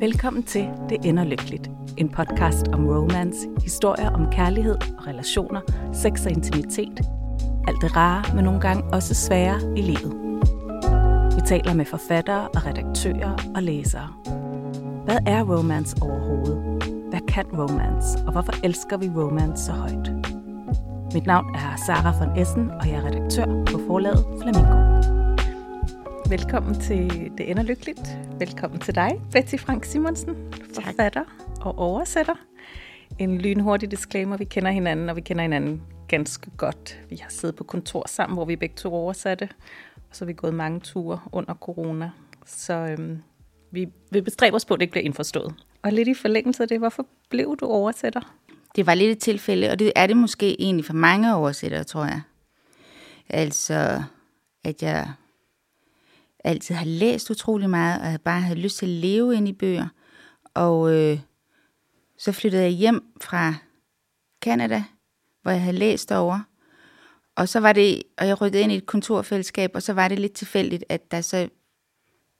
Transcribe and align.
Velkommen 0.00 0.42
til 0.42 0.70
Det 0.88 0.98
ender 1.04 1.24
lykkeligt. 1.24 1.70
En 1.96 2.08
podcast 2.08 2.68
om 2.68 2.88
romance, 2.88 3.48
historier 3.62 4.10
om 4.10 4.32
kærlighed 4.32 4.74
og 4.98 5.06
relationer, 5.06 5.60
sex 5.92 6.26
og 6.26 6.30
intimitet. 6.30 7.00
Alt 7.68 7.82
det 7.82 7.96
rare, 7.96 8.34
men 8.34 8.44
nogle 8.44 8.60
gange 8.60 8.84
også 8.92 9.14
svære 9.14 9.60
i 9.76 9.82
livet. 9.82 10.14
Vi 11.36 11.40
taler 11.46 11.74
med 11.74 11.84
forfattere 11.84 12.48
og 12.48 12.66
redaktører 12.66 13.36
og 13.56 13.62
læsere. 13.62 14.08
Hvad 15.04 15.18
er 15.26 15.42
romance 15.42 15.96
overhovedet? 16.02 16.82
Hvad 17.10 17.20
kan 17.28 17.46
romance, 17.52 18.18
og 18.26 18.32
hvorfor 18.32 18.52
elsker 18.64 18.96
vi 18.96 19.08
romance 19.16 19.64
så 19.64 19.72
højt? 19.72 20.12
Mit 21.14 21.26
navn 21.26 21.54
er 21.54 21.76
Sara 21.86 22.24
von 22.24 22.38
Essen, 22.38 22.70
og 22.70 22.88
jeg 22.88 22.96
er 22.96 23.04
redaktør 23.04 23.64
på 23.72 23.80
forlaget 23.86 24.24
Flamingo. 24.42 25.17
Velkommen 26.30 26.80
til 26.80 27.30
Det 27.38 27.50
ender 27.50 27.62
lykkeligt. 27.62 28.00
Velkommen 28.38 28.80
til 28.80 28.94
dig, 28.94 29.20
Betty 29.32 29.56
Frank 29.56 29.84
Simonsen, 29.84 30.52
forfatter 30.74 31.24
og 31.60 31.78
oversætter. 31.78 32.34
En 33.18 33.40
lynhurtig 33.40 33.90
disclaimer, 33.90 34.36
vi 34.36 34.44
kender 34.44 34.70
hinanden, 34.70 35.08
og 35.08 35.16
vi 35.16 35.20
kender 35.20 35.42
hinanden 35.42 35.82
ganske 36.08 36.50
godt. 36.56 36.98
Vi 37.10 37.16
har 37.16 37.30
siddet 37.30 37.56
på 37.56 37.64
kontor 37.64 38.08
sammen, 38.08 38.36
hvor 38.36 38.44
vi 38.44 38.56
begge 38.56 38.74
to 38.76 38.94
oversatte, 38.94 39.48
og 39.96 40.16
så 40.16 40.24
har 40.24 40.26
vi 40.26 40.32
gået 40.32 40.54
mange 40.54 40.80
ture 40.80 41.20
under 41.32 41.54
corona. 41.54 42.10
Så 42.46 42.74
øhm, 42.74 43.22
vi 43.70 43.88
vil 44.10 44.22
bestræbe 44.22 44.56
os 44.56 44.64
på, 44.64 44.74
at 44.74 44.80
det 44.80 44.84
ikke 44.84 44.92
bliver 44.92 45.04
indforstået. 45.04 45.54
Og 45.82 45.92
lidt 45.92 46.08
i 46.08 46.14
forlængelse 46.14 46.62
af 46.62 46.68
det, 46.68 46.78
hvorfor 46.78 47.06
blev 47.28 47.56
du 47.60 47.66
oversætter? 47.66 48.34
Det 48.76 48.86
var 48.86 48.94
lidt 48.94 49.10
et 49.10 49.18
tilfælde, 49.18 49.70
og 49.70 49.78
det 49.78 49.92
er 49.96 50.06
det 50.06 50.16
måske 50.16 50.62
egentlig 50.62 50.84
for 50.84 50.94
mange 50.94 51.34
oversættere, 51.34 51.84
tror 51.84 52.04
jeg. 52.04 52.20
Altså, 53.28 54.02
at 54.64 54.82
jeg 54.82 55.08
altid 56.48 56.74
har 56.74 56.84
læst 56.84 57.30
utrolig 57.30 57.70
meget, 57.70 58.00
og 58.00 58.06
jeg 58.06 58.20
bare 58.20 58.40
havde 58.40 58.60
lyst 58.60 58.78
til 58.78 58.86
at 58.86 58.90
leve 58.90 59.34
ind 59.34 59.48
i 59.48 59.52
bøger. 59.52 59.88
Og 60.54 60.94
øh, 60.94 61.20
så 62.18 62.32
flyttede 62.32 62.62
jeg 62.62 62.70
hjem 62.70 63.02
fra 63.20 63.54
Canada, 64.40 64.84
hvor 65.42 65.50
jeg 65.50 65.62
havde 65.62 65.78
læst 65.78 66.12
over. 66.12 66.40
Og 67.36 67.48
så 67.48 67.60
var 67.60 67.72
det, 67.72 68.02
og 68.18 68.26
jeg 68.26 68.40
rykkede 68.40 68.62
ind 68.62 68.72
i 68.72 68.76
et 68.76 68.86
kontorfællesskab, 68.86 69.70
og 69.74 69.82
så 69.82 69.92
var 69.92 70.08
det 70.08 70.18
lidt 70.18 70.32
tilfældigt, 70.32 70.84
at 70.88 71.10
der 71.10 71.20
så 71.20 71.48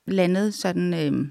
landede 0.06 0.52
sådan, 0.52 0.94
øh, 0.94 1.28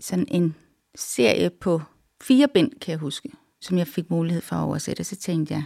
sådan 0.00 0.26
en 0.30 0.54
serie 0.94 1.50
på 1.50 1.82
fire 2.20 2.48
bind, 2.48 2.70
kan 2.80 2.90
jeg 2.92 2.98
huske, 2.98 3.30
som 3.60 3.78
jeg 3.78 3.86
fik 3.86 4.10
mulighed 4.10 4.42
for 4.42 4.56
at 4.56 4.64
oversætte. 4.64 5.04
Så 5.04 5.16
tænkte 5.16 5.54
jeg, 5.54 5.64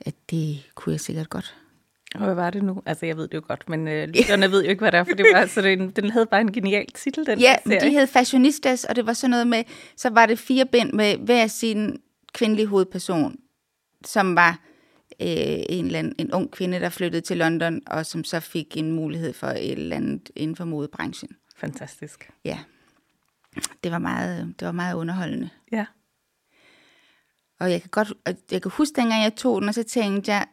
at 0.00 0.14
det 0.30 0.70
kunne 0.74 0.92
jeg 0.92 1.00
sikkert 1.00 1.30
godt. 1.30 1.65
Og 2.14 2.24
hvad 2.24 2.34
var 2.34 2.50
det 2.50 2.64
nu? 2.64 2.82
Altså, 2.86 3.06
jeg 3.06 3.16
ved 3.16 3.28
det 3.28 3.34
jo 3.34 3.42
godt, 3.48 3.68
men 3.68 3.88
øh, 3.88 4.08
lytterne 4.08 4.50
ved 4.50 4.64
jo 4.64 4.70
ikke, 4.70 4.80
hvad 4.80 4.92
det 4.92 4.98
er, 4.98 5.04
for 5.04 5.14
det 5.14 5.26
var, 5.34 5.46
så 5.54 5.60
det, 5.62 5.96
den 5.96 6.10
havde 6.10 6.26
bare 6.26 6.40
en 6.40 6.52
genial 6.52 6.86
titel, 6.86 7.26
den 7.26 7.38
Ja, 7.40 7.56
serie. 7.66 7.80
de 7.80 7.90
hed 7.90 8.06
Fashionistas, 8.06 8.84
og 8.84 8.96
det 8.96 9.06
var 9.06 9.12
sådan 9.12 9.30
noget 9.30 9.46
med, 9.46 9.64
så 9.96 10.10
var 10.10 10.26
det 10.26 10.38
fire 10.38 10.66
bind 10.66 10.92
med 10.92 11.16
hver 11.16 11.46
sin 11.46 12.00
kvindelige 12.32 12.66
hovedperson, 12.66 13.36
som 14.04 14.36
var 14.36 14.50
øh, 15.20 15.28
en, 15.68 15.86
eller 15.86 15.98
anden, 15.98 16.14
en 16.18 16.32
ung 16.32 16.50
kvinde, 16.50 16.80
der 16.80 16.88
flyttede 16.88 17.20
til 17.22 17.36
London, 17.36 17.80
og 17.86 18.06
som 18.06 18.24
så 18.24 18.40
fik 18.40 18.76
en 18.76 18.92
mulighed 18.92 19.32
for 19.32 19.46
et 19.46 19.72
eller 19.72 19.96
andet 19.96 20.30
inden 20.36 20.56
for 20.56 20.64
modebranchen. 20.64 21.30
Fantastisk. 21.56 22.30
Ja, 22.44 22.58
det 23.84 23.92
var 23.92 23.98
meget, 23.98 24.54
det 24.60 24.66
var 24.66 24.72
meget 24.72 24.94
underholdende. 24.94 25.48
Ja. 25.72 25.86
Og 27.60 27.70
jeg 27.70 27.80
kan 27.80 27.90
godt, 27.90 28.12
jeg 28.50 28.62
kan 28.62 28.70
huske, 28.74 28.96
dengang 28.96 29.22
jeg 29.22 29.34
tog 29.36 29.60
den, 29.60 29.68
og 29.68 29.74
så 29.74 29.82
tænkte 29.82 30.32
jeg, 30.32 30.46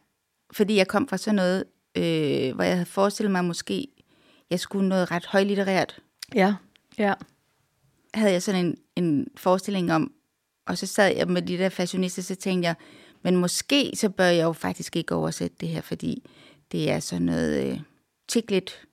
fordi 0.52 0.76
jeg 0.76 0.88
kom 0.88 1.08
fra 1.08 1.16
sådan 1.16 1.34
noget, 1.34 1.64
øh, 1.96 2.54
hvor 2.54 2.64
jeg 2.64 2.72
havde 2.74 2.86
forestillet 2.86 3.30
mig 3.30 3.44
måske, 3.44 3.88
jeg 4.50 4.60
skulle 4.60 4.88
noget 4.88 5.10
ret 5.10 5.26
højlitterært, 5.26 6.00
Ja. 6.34 6.54
Ja. 6.98 7.14
havde 8.14 8.32
jeg 8.32 8.42
sådan 8.42 8.66
en, 8.66 8.76
en 8.96 9.26
forestilling 9.36 9.92
om, 9.92 10.12
og 10.66 10.78
så 10.78 10.86
sad 10.86 11.16
jeg 11.16 11.28
med 11.28 11.42
de 11.42 11.58
der 11.58 11.68
fashionister, 11.68 12.22
så 12.22 12.34
tænkte 12.34 12.66
jeg, 12.66 12.74
men 13.22 13.36
måske 13.36 13.92
så 13.94 14.08
bør 14.08 14.24
jeg 14.24 14.44
jo 14.44 14.52
faktisk 14.52 14.96
ikke 14.96 15.14
oversætte 15.14 15.56
det 15.60 15.68
her, 15.68 15.80
fordi 15.80 16.30
det 16.72 16.90
er 16.90 17.00
sådan 17.00 17.22
noget 17.22 17.66
øh, 17.72 17.80
tikligt. 18.28 18.86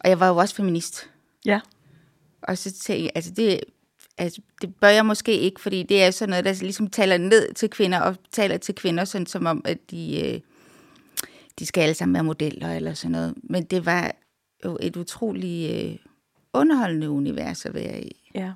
Og 0.00 0.08
jeg 0.10 0.20
var 0.20 0.28
jo 0.28 0.36
også 0.36 0.54
feminist. 0.54 1.10
Ja. 1.44 1.60
Og 2.42 2.58
så 2.58 2.72
tænkte 2.72 3.02
jeg, 3.04 3.10
altså 3.14 3.30
det, 3.30 3.60
altså 4.18 4.40
det 4.60 4.74
bør 4.74 4.88
jeg 4.88 5.06
måske 5.06 5.38
ikke, 5.38 5.60
fordi 5.60 5.82
det 5.82 6.02
er 6.02 6.10
sådan 6.10 6.30
noget, 6.30 6.44
der 6.44 6.54
ligesom 6.60 6.90
taler 6.90 7.18
ned 7.18 7.54
til 7.54 7.70
kvinder, 7.70 8.00
og 8.00 8.16
taler 8.32 8.56
til 8.56 8.74
kvinder 8.74 9.04
sådan 9.04 9.26
som 9.26 9.46
om, 9.46 9.62
at 9.64 9.78
de, 9.90 10.26
øh, 10.26 10.40
de 11.58 11.66
skal 11.66 11.80
alle 11.80 11.94
sammen 11.94 12.14
være 12.14 12.24
modeller 12.24 12.76
eller 12.76 12.94
sådan 12.94 13.12
noget. 13.12 13.34
Men 13.42 13.64
det 13.64 13.86
var 13.86 14.12
jo 14.64 14.78
et 14.80 14.96
utroligt 14.96 15.84
øh, 15.84 15.96
underholdende 16.52 17.10
univers 17.10 17.66
at 17.66 17.74
være 17.74 18.02
i. 18.02 18.30
Ja. 18.34 18.52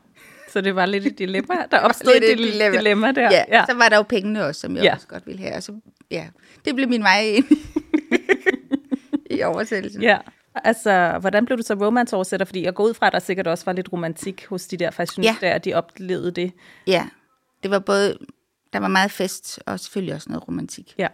Så 0.49 0.61
det 0.61 0.75
var 0.75 0.87
lidt 0.87 1.07
et 1.07 1.19
dilemma, 1.19 1.55
der 1.71 1.79
opstod 1.89 2.13
et 2.13 2.33
et 2.33 2.39
dilemma. 2.39 2.79
dilemma. 2.79 3.13
der. 3.13 3.31
Ja, 3.33 3.45
ja, 3.49 3.65
så 3.69 3.75
var 3.75 3.89
der 3.89 3.97
jo 3.97 4.03
pengene 4.03 4.45
også, 4.45 4.61
som 4.61 4.77
jeg 4.77 4.85
ja. 4.85 4.95
også 4.95 5.07
godt 5.07 5.27
ville 5.27 5.41
have. 5.41 5.55
Og 5.55 5.63
så, 5.63 5.81
ja, 6.11 6.29
det 6.65 6.75
blev 6.75 6.89
min 6.89 7.03
vej 7.03 7.21
ind 7.23 7.45
i 9.39 9.43
oversættelsen. 9.43 10.03
ja. 10.03 10.19
Altså, 10.55 11.19
hvordan 11.21 11.47
blev 11.47 11.59
du 11.59 11.63
så 11.63 11.75
romance-oversætter? 11.75 12.47
Fordi 12.47 12.65
jeg 12.65 12.75
går 12.75 12.85
ud 12.85 12.95
fra, 12.95 13.07
at 13.07 13.13
der 13.13 13.19
sikkert 13.19 13.47
også 13.47 13.65
var 13.65 13.73
lidt 13.73 13.93
romantik 13.93 14.47
hos 14.47 14.67
de 14.67 14.77
der 14.77 14.91
fashionister, 14.91 15.49
ja. 15.49 15.55
at 15.55 15.65
de 15.65 15.75
oplevede 15.75 16.31
det. 16.31 16.53
ja, 16.87 17.09
det 17.63 17.71
var 17.71 17.79
både, 17.79 18.19
der 18.73 18.79
var 18.79 18.89
meget 18.89 19.11
fest, 19.11 19.61
og 19.67 19.81
selvfølgelig 19.81 20.15
også 20.15 20.29
noget 20.29 20.49
romantik. 20.49 20.95
Ja. 20.99 21.09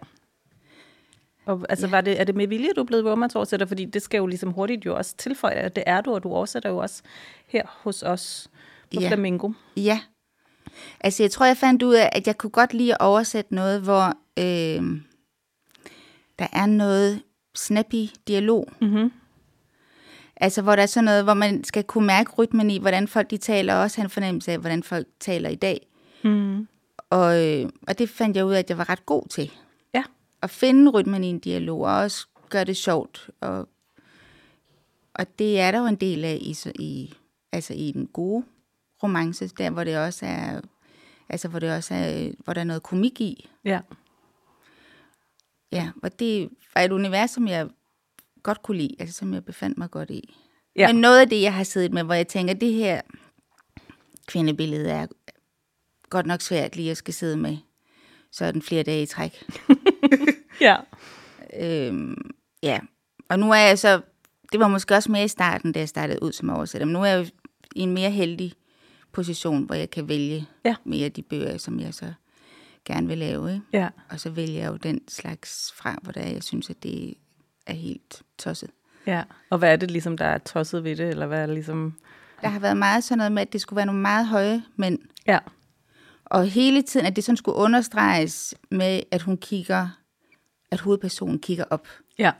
Og 1.47 1.67
altså, 1.69 1.87
ja. 1.87 1.91
var 1.91 2.01
det, 2.01 2.21
er 2.21 2.25
det 2.25 2.35
med 2.35 2.47
vilje, 2.49 2.71
du 2.77 2.81
er 2.81 2.85
blevet 2.85 3.05
romance-oversætter? 3.05 3.67
Fordi 3.67 3.85
det 3.85 4.03
skal 4.03 4.19
jo 4.19 4.27
ligesom 4.27 4.51
hurtigt 4.51 4.87
jo 4.87 4.97
også 4.97 5.17
tilføje, 5.17 5.55
at 5.55 5.77
det 5.77 5.85
er 5.87 6.01
du, 6.01 6.15
og 6.15 6.23
du 6.23 6.29
oversætter 6.29 6.71
jo 6.71 6.79
også 6.79 7.03
her 7.47 7.63
hos 7.83 8.03
os 8.03 8.49
på 8.95 9.01
Ja. 9.01 9.09
Flamingo. 9.09 9.53
Ja. 9.77 10.01
Altså, 11.01 11.23
jeg 11.23 11.31
tror, 11.31 11.47
jeg 11.47 11.57
fandt 11.57 11.83
ud 11.83 11.95
af, 11.95 12.09
at 12.13 12.27
jeg 12.27 12.39
kunne 12.39 12.51
godt 12.51 12.75
lide 12.75 12.93
at 12.93 13.01
oversætte 13.01 13.55
noget, 13.55 13.81
hvor 13.83 14.05
øh, 14.39 15.01
der 16.39 16.47
er 16.53 16.67
noget 16.67 17.23
snappy 17.57 18.07
dialog. 18.29 18.69
Mm-hmm. 18.81 19.13
Altså, 20.41 20.63
hvor 20.63 20.77
der 20.77 20.83
er 20.83 20.87
sådan 20.87 21.05
noget, 21.05 21.25
hvor 21.25 21.35
man 21.35 21.65
skal 21.65 21.85
kunne 21.85 22.07
mærke 22.07 22.31
rytmen 22.31 22.71
i, 22.71 22.79
hvordan 22.79 23.09
folk 23.09 23.31
de 23.31 23.37
taler, 23.37 23.75
og 23.75 23.81
også 23.81 23.97
have 23.97 24.05
en 24.05 24.11
fornemmelse 24.11 24.53
af, 24.53 24.59
hvordan 24.59 24.83
folk 24.83 25.07
taler 25.21 25.51
i 25.51 25.55
dag. 25.55 25.87
Mm. 26.25 26.69
Og, 27.11 27.47
øh, 27.47 27.69
og 27.89 27.99
det 27.99 28.11
fandt 28.11 28.37
jeg 28.37 28.45
ud 28.45 28.53
af, 28.53 28.59
at 28.59 28.71
jeg 28.71 28.79
var 28.79 28.89
ret 28.89 29.07
god 29.07 29.29
til. 29.29 29.51
Ja. 29.95 30.03
At 30.43 30.51
finde 30.51 30.91
rytmen 30.91 31.25
i 31.25 31.27
en 31.27 31.39
dialog, 31.39 31.81
og 31.81 31.97
også 31.97 32.27
gøre 32.51 32.65
det 32.65 32.77
sjovt. 32.77 33.31
Og, 33.41 33.69
og 35.15 35.39
det 35.39 35.61
er 35.61 35.71
der 35.71 35.79
jo 35.79 35.87
en 35.87 35.97
del 35.97 36.25
af 36.25 36.39
i, 36.41 36.57
i, 36.75 37.15
altså 37.53 37.75
i 37.75 37.93
den 37.93 38.07
gode 38.07 38.45
romance, 39.03 39.49
der 39.49 39.71
hvor 39.71 39.85
det 39.85 39.99
også 39.99 40.27
er, 40.27 40.61
altså 41.29 41.49
hvor 41.49 41.59
det 41.59 41.73
også 41.73 41.95
er, 41.95 42.31
hvor 42.45 42.53
der 42.53 42.61
er 42.61 42.65
noget 42.65 42.83
komik 42.83 43.21
i. 43.21 43.51
Ja. 43.65 43.81
Ja, 45.73 45.91
og 46.03 46.19
det 46.19 46.51
var 46.75 46.81
et 46.83 46.93
univers, 46.93 47.31
som 47.31 47.49
jeg 47.49 47.69
godt 48.49 48.63
kunne 48.63 48.77
lide, 48.79 48.97
altså 48.99 49.15
som 49.17 49.35
jeg 49.35 49.45
befandt 49.45 49.79
mig 49.79 49.91
godt 49.91 50.11
i. 50.11 50.35
Ja. 50.77 50.93
Men 50.93 51.01
noget 51.01 51.21
af 51.21 51.29
det, 51.29 51.43
jeg 51.43 51.55
har 51.55 51.65
siddet 51.65 51.93
med, 51.93 52.03
hvor 52.03 52.15
jeg 52.15 52.29
tænker, 52.29 52.55
det 52.55 52.73
her 52.73 53.01
kvindebillede 54.27 54.91
er 54.91 55.07
godt 56.11 56.27
nok 56.27 56.41
svært 56.41 56.77
lige 56.77 56.91
at 56.91 56.97
skal 56.97 57.15
sidde 57.15 57.37
med 57.37 57.57
sådan 58.33 58.63
flere 58.63 58.83
dage 58.83 59.03
i 59.03 59.07
træk. 59.07 59.33
Ja. 60.61 60.77
Øhm, 61.61 62.31
ja, 62.63 62.79
og 63.29 63.39
nu 63.39 63.51
er 63.51 63.57
jeg 63.57 63.79
så, 63.79 64.01
det 64.53 64.61
var 64.61 64.69
måske 64.69 64.95
også 64.95 65.13
mere 65.13 65.25
i 65.25 65.29
starten, 65.29 65.73
da 65.73 65.79
jeg 65.79 65.89
startede 65.89 66.23
ud 66.23 66.33
som 66.33 66.51
oversætter, 66.51 66.87
men 66.87 66.93
nu 66.93 67.03
er 67.03 67.07
jeg 67.07 67.19
jo 67.25 67.31
i 67.77 67.81
en 67.81 67.95
mere 67.95 68.11
heldig 68.11 68.53
position, 69.13 69.65
hvor 69.65 69.75
jeg 69.75 69.91
kan 69.91 70.09
vælge 70.09 70.47
Ja. 70.65 70.75
mere 70.85 71.05
af 71.05 71.13
de 71.13 71.23
bøger, 71.23 71.59
som 71.59 71.81
jeg 71.81 71.95
så 71.95 72.13
gerne 72.85 73.07
vil 73.07 73.19
lave. 73.19 73.53
Ikke? 73.53 73.65
Ja. 73.73 73.89
Og 74.11 74.21
så 74.21 74.31
vælger 74.31 74.61
jeg 74.61 74.69
jo 74.73 74.77
den 74.77 75.09
slags 75.09 75.73
fra, 75.77 75.99
hvor 76.03 76.13
der 76.13 76.21
er, 76.21 76.31
jeg 76.33 76.43
synes, 76.43 76.71
at 76.71 76.83
det 76.83 77.15
er 77.69 77.75
helt 77.75 78.23
tosset. 78.39 78.71
Ja. 79.07 79.23
Og 79.51 79.59
hvad 79.59 79.73
er 79.73 79.77
det 79.77 79.91
ligesom, 79.91 80.17
der 80.17 80.25
er 80.25 80.39
tosset 80.39 80.85
ved 80.85 80.97
det? 80.97 81.09
Eller 81.09 81.27
hvad 81.27 81.43
er 81.43 81.47
det 81.47 81.55
ligesom... 81.55 81.95
Der 82.43 82.49
har 82.49 82.61
været 82.61 82.77
meget 82.77 83.05
sådan 83.05 83.19
noget 83.19 83.33
med, 83.33 83.43
at 83.43 83.53
det 83.53 83.61
skulle 83.61 83.77
være 83.77 83.87
nogle 83.87 84.01
meget 84.01 84.27
høje 84.27 84.63
mænd. 84.77 84.99
Ja. 85.27 85.39
Og 86.25 86.47
hele 86.47 86.83
tiden, 86.83 87.07
at 87.07 87.17
det 87.17 87.25
sådan 87.25 87.37
skulle 87.37 87.57
understreges 87.59 88.55
med, 88.71 89.01
at 89.11 89.23
hun 89.23 89.37
kigger, 89.37 89.89
at 90.71 90.81
hovedpersonen 90.81 91.39
kigger 91.39 91.65
op. 91.71 91.89
Ja. 92.19 92.33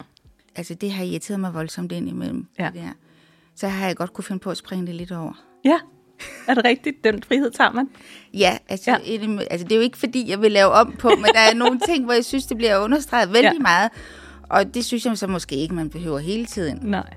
Altså 0.57 0.75
det 0.75 0.93
har 0.93 1.05
irriteret 1.05 1.41
mig 1.41 1.55
voldsomt 1.55 1.93
ind 1.93 2.09
imellem. 2.09 2.47
Ja. 2.59 2.65
Det 2.65 2.75
der. 2.75 2.93
Så 3.55 3.69
har 3.69 3.87
jeg 3.87 3.97
godt 3.97 4.13
kunne 4.13 4.25
finde 4.25 4.41
på 4.41 4.51
at 4.51 4.57
springe 4.57 4.87
det 4.87 4.95
lidt 4.95 5.13
over. 5.13 5.45
Ja. 5.65 5.79
Er 6.49 6.55
det 6.55 6.65
rigtigt? 6.65 7.05
Den 7.05 7.23
frihed 7.23 7.51
tager 7.51 7.73
man? 7.73 7.89
Ja, 8.35 8.59
altså, 8.69 8.91
Ja. 8.91 8.97
Et, 9.05 9.47
altså 9.51 9.65
det 9.65 9.73
er 9.73 9.77
jo 9.77 9.83
ikke 9.83 9.99
fordi, 9.99 10.31
jeg 10.31 10.43
vil 10.43 10.53
lave 10.53 10.71
om 10.71 10.97
på, 10.99 11.09
men 11.09 11.25
der 11.25 11.41
er 11.41 11.55
nogle 11.55 11.81
ting, 11.89 12.05
hvor 12.05 12.13
jeg 12.13 12.25
synes, 12.25 12.47
det 12.47 12.57
bliver 12.57 12.79
understreget 12.79 13.33
vældig 13.33 13.53
ja. 13.53 13.59
meget. 13.59 13.91
Og 14.51 14.75
det 14.75 14.85
synes 14.85 15.07
jeg 15.07 15.19
så 15.19 15.27
måske 15.27 15.57
ikke, 15.57 15.75
man 15.75 15.91
behøver 15.91 16.19
hele 16.19 16.47
tiden. 16.47 16.79
Nej. 16.83 17.15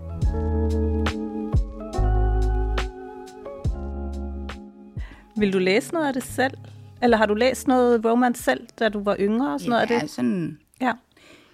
Vil 5.37 5.53
du 5.53 5.59
læse 5.59 5.93
noget 5.93 6.07
af 6.07 6.13
det 6.13 6.23
selv? 6.23 6.57
Eller 7.03 7.17
har 7.17 7.25
du 7.25 7.33
læst 7.33 7.67
noget 7.67 8.05
romance 8.05 8.43
selv, 8.43 8.67
da 8.79 8.89
du 8.89 9.03
var 9.03 9.15
yngre 9.19 9.53
og 9.53 9.59
sådan 9.59 9.69
noget 9.69 9.81
af 9.83 9.89
ja, 9.89 9.99
det? 9.99 10.09
sådan, 10.09 10.59
Ja. 10.81 10.93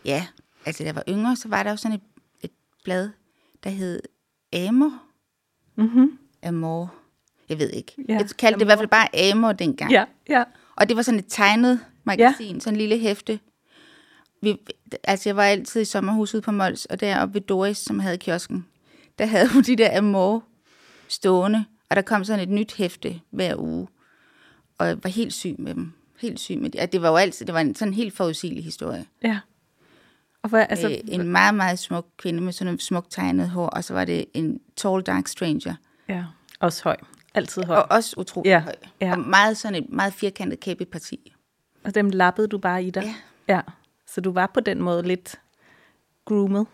ja, 0.05 0.27
altså 0.65 0.83
da 0.83 0.87
jeg 0.87 0.95
var 0.95 1.03
yngre, 1.09 1.35
så 1.35 1.47
var 1.47 1.63
der 1.63 1.69
jo 1.69 1.77
sådan 1.77 1.95
et, 1.95 2.01
et 2.41 2.51
blad, 2.83 3.09
der 3.63 3.69
hed 3.69 4.01
Amor. 4.67 4.93
Mm-hmm. 5.75 6.17
Amor. 6.43 6.93
Jeg 7.49 7.59
ved 7.59 7.69
ikke. 7.69 7.93
Ja, 7.97 8.13
Ja, 8.13 8.19
jeg 8.19 8.29
kaldte 8.29 8.59
det 8.59 8.65
i 8.65 8.65
hvert 8.65 8.79
fald 8.79 8.89
bare 8.89 9.31
Amor 9.31 9.51
dengang. 9.51 9.91
Ja, 9.91 10.05
ja. 10.29 10.43
Og 10.75 10.89
det 10.89 10.97
var 10.97 11.01
sådan 11.03 11.19
et 11.19 11.25
tegnet 11.29 11.79
magasin, 12.03 12.53
ja. 12.53 12.59
sådan 12.59 12.73
en 12.73 12.77
lille 12.77 12.97
hæfte. 12.97 13.39
Vi, 14.41 14.57
altså, 15.03 15.29
jeg 15.29 15.35
var 15.35 15.43
altid 15.43 15.81
i 15.81 15.85
sommerhuset 15.85 16.43
på 16.43 16.51
Mols, 16.51 16.85
og 16.85 16.99
deroppe 16.99 17.33
ved 17.33 17.41
Doris, 17.41 17.77
som 17.77 17.99
havde 17.99 18.17
kiosken, 18.17 18.65
der 19.19 19.25
havde 19.25 19.53
hun 19.53 19.63
de 19.63 19.75
der 19.75 19.97
Amor 19.97 20.43
stående, 21.07 21.65
og 21.89 21.95
der 21.95 22.01
kom 22.01 22.23
sådan 22.23 22.43
et 22.43 22.49
nyt 22.49 22.73
hæfte 22.75 23.19
hver 23.29 23.55
uge. 23.57 23.87
Og 24.77 24.87
jeg 24.87 24.97
var 25.03 25.09
helt 25.09 25.33
syg 25.33 25.55
med 25.59 25.73
dem. 25.75 25.91
Helt 26.21 26.39
syg 26.39 26.57
med 26.57 26.69
det. 26.69 26.81
Og 26.81 26.91
det 26.91 27.01
var 27.01 27.09
jo 27.09 27.15
altid, 27.15 27.45
det 27.45 27.53
var 27.53 27.59
en 27.61 27.75
sådan 27.75 27.93
helt 27.93 28.13
forudsigelig 28.17 28.63
historie. 28.63 29.05
ja. 29.23 29.39
Og 30.43 30.49
hvad, 30.49 30.65
altså, 30.69 30.87
Altså, 30.87 31.01
en 31.13 31.27
meget, 31.27 31.55
meget 31.55 31.79
smuk 31.79 32.07
kvinde 32.17 32.41
med 32.41 32.53
sådan 32.53 32.65
noget 32.65 32.81
smukt 32.81 33.11
tegnet 33.11 33.49
hår, 33.49 33.67
og 33.67 33.83
så 33.83 33.93
var 33.93 34.05
det 34.05 34.25
en 34.33 34.59
tall, 34.75 35.01
dark 35.01 35.27
stranger. 35.27 35.75
ja. 36.09 36.23
Også 36.59 36.83
høj. 36.83 36.95
Altid 37.33 37.63
høj. 37.63 37.77
Og 37.77 37.85
også 37.91 38.15
utrolig 38.17 38.49
Ja, 38.49 38.59
høj. 38.59 38.73
ja. 39.01 39.11
Og 39.11 39.19
meget 39.19 39.57
sådan 39.57 39.83
et 39.83 39.89
meget 39.89 40.13
firkantet 40.13 40.59
kæbeparti. 40.59 41.33
Og 41.83 41.95
dem 41.95 42.09
lappede 42.09 42.47
du 42.47 42.57
bare 42.57 42.83
i 42.83 42.89
dig? 42.89 43.03
Ja. 43.47 43.53
ja. 43.55 43.61
Så 44.07 44.21
du 44.21 44.31
var 44.31 44.51
på 44.53 44.59
den 44.59 44.81
måde 44.81 45.03
lidt 45.03 45.39
groomet 46.25 46.67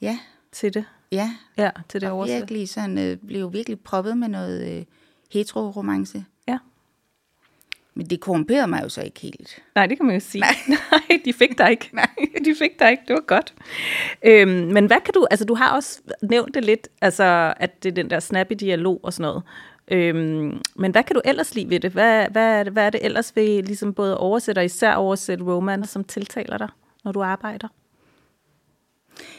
Ja, 0.00 0.18
til 0.52 0.74
det? 0.74 0.84
ja. 1.12 1.30
Ja, 1.58 1.70
til 1.88 2.00
det 2.00 2.08
Og 2.10 2.16
oversæt. 2.16 2.36
virkelig 2.36 2.68
sådan, 2.68 2.98
øh, 2.98 3.16
blev 3.16 3.52
virkelig 3.52 3.80
proppet 3.80 4.18
med 4.18 4.28
noget 4.28 4.78
øh, 4.78 4.84
hetero-romance. 5.32 6.24
Ja. 6.48 6.58
Men 7.94 8.06
det 8.06 8.20
korrumperede 8.20 8.66
mig 8.66 8.80
jo 8.82 8.88
så 8.88 9.02
ikke 9.02 9.20
helt. 9.20 9.62
Nej, 9.74 9.86
det 9.86 9.96
kan 9.98 10.06
man 10.06 10.14
jo 10.14 10.20
sige. 10.20 10.40
Nej, 10.40 10.54
Nej 11.08 11.20
de 11.24 11.32
fik 11.32 11.58
dig 11.58 11.70
ikke. 11.70 11.90
Nej. 11.92 12.08
De 12.44 12.54
fik 12.58 12.78
dig 12.78 12.90
ikke, 12.90 13.02
det 13.08 13.14
var 13.14 13.20
godt. 13.26 13.54
Øhm, 14.24 14.50
men 14.50 14.86
hvad 14.86 15.00
kan 15.04 15.14
du, 15.14 15.26
altså 15.30 15.44
du 15.46 15.54
har 15.54 15.70
også 15.74 16.00
nævnt 16.22 16.54
det 16.54 16.64
lidt, 16.64 16.88
altså 17.00 17.54
at 17.56 17.82
det 17.82 17.90
er 17.90 17.94
den 17.94 18.10
der 18.10 18.20
snappy 18.20 18.52
dialog 18.60 19.00
og 19.02 19.12
sådan 19.12 19.22
noget. 19.22 19.42
Øhm, 19.88 20.62
men 20.76 20.90
hvad 20.92 21.02
kan 21.04 21.14
du 21.16 21.22
ellers 21.24 21.54
lide 21.54 21.70
ved 21.70 21.80
det? 21.80 21.92
Hvad, 21.92 22.28
hvad, 22.30 22.58
er 22.58 22.62
det- 22.64 22.72
hvad 22.72 22.86
er 22.86 22.90
det 22.90 23.04
ellers 23.04 23.36
ved 23.36 23.62
ligesom 23.62 23.94
både 23.94 24.18
oversætte 24.18 24.58
og 24.58 24.64
især 24.64 24.94
oversætte 24.94 25.44
romance, 25.44 25.92
som 25.92 26.04
tiltaler 26.04 26.58
dig, 26.58 26.68
når 27.04 27.12
du 27.12 27.22
arbejder? 27.22 27.68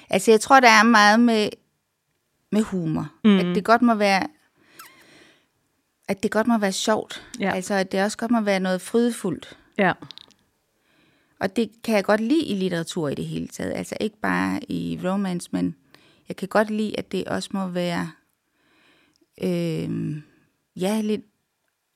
Altså, 0.09 0.31
jeg 0.31 0.41
tror, 0.41 0.59
der 0.59 0.69
er 0.69 0.83
meget 0.83 1.19
med, 1.19 1.49
med 2.51 2.61
humor. 2.61 3.11
Mm. 3.23 3.37
At 3.39 3.45
det 3.55 3.63
godt 3.63 3.81
må 3.81 3.93
være 3.95 4.27
at 6.07 6.23
det 6.23 6.31
godt 6.31 6.47
må 6.47 6.57
være 6.57 6.71
sjovt. 6.71 7.27
Ja. 7.39 7.51
Altså, 7.53 7.73
at 7.73 7.91
det 7.91 8.03
også 8.03 8.17
godt 8.17 8.31
må 8.31 8.41
være 8.41 8.59
noget 8.59 8.81
frydefuldt. 8.81 9.57
Ja. 9.77 9.93
Og 11.39 11.55
det 11.55 11.69
kan 11.83 11.95
jeg 11.95 12.03
godt 12.03 12.21
lide 12.21 12.45
i 12.45 12.55
litteratur 12.55 13.09
i 13.09 13.15
det 13.15 13.25
hele 13.25 13.47
taget. 13.47 13.73
Altså 13.75 13.97
ikke 13.99 14.17
bare 14.21 14.59
i 14.71 14.99
romance, 15.03 15.49
men 15.51 15.75
jeg 16.29 16.35
kan 16.35 16.47
godt 16.47 16.69
lide, 16.69 16.99
at 16.99 17.11
det 17.11 17.25
også 17.27 17.49
må 17.53 17.67
være 17.67 18.11
øh, 19.43 20.17
ja, 20.75 21.01
lidt 21.01 21.21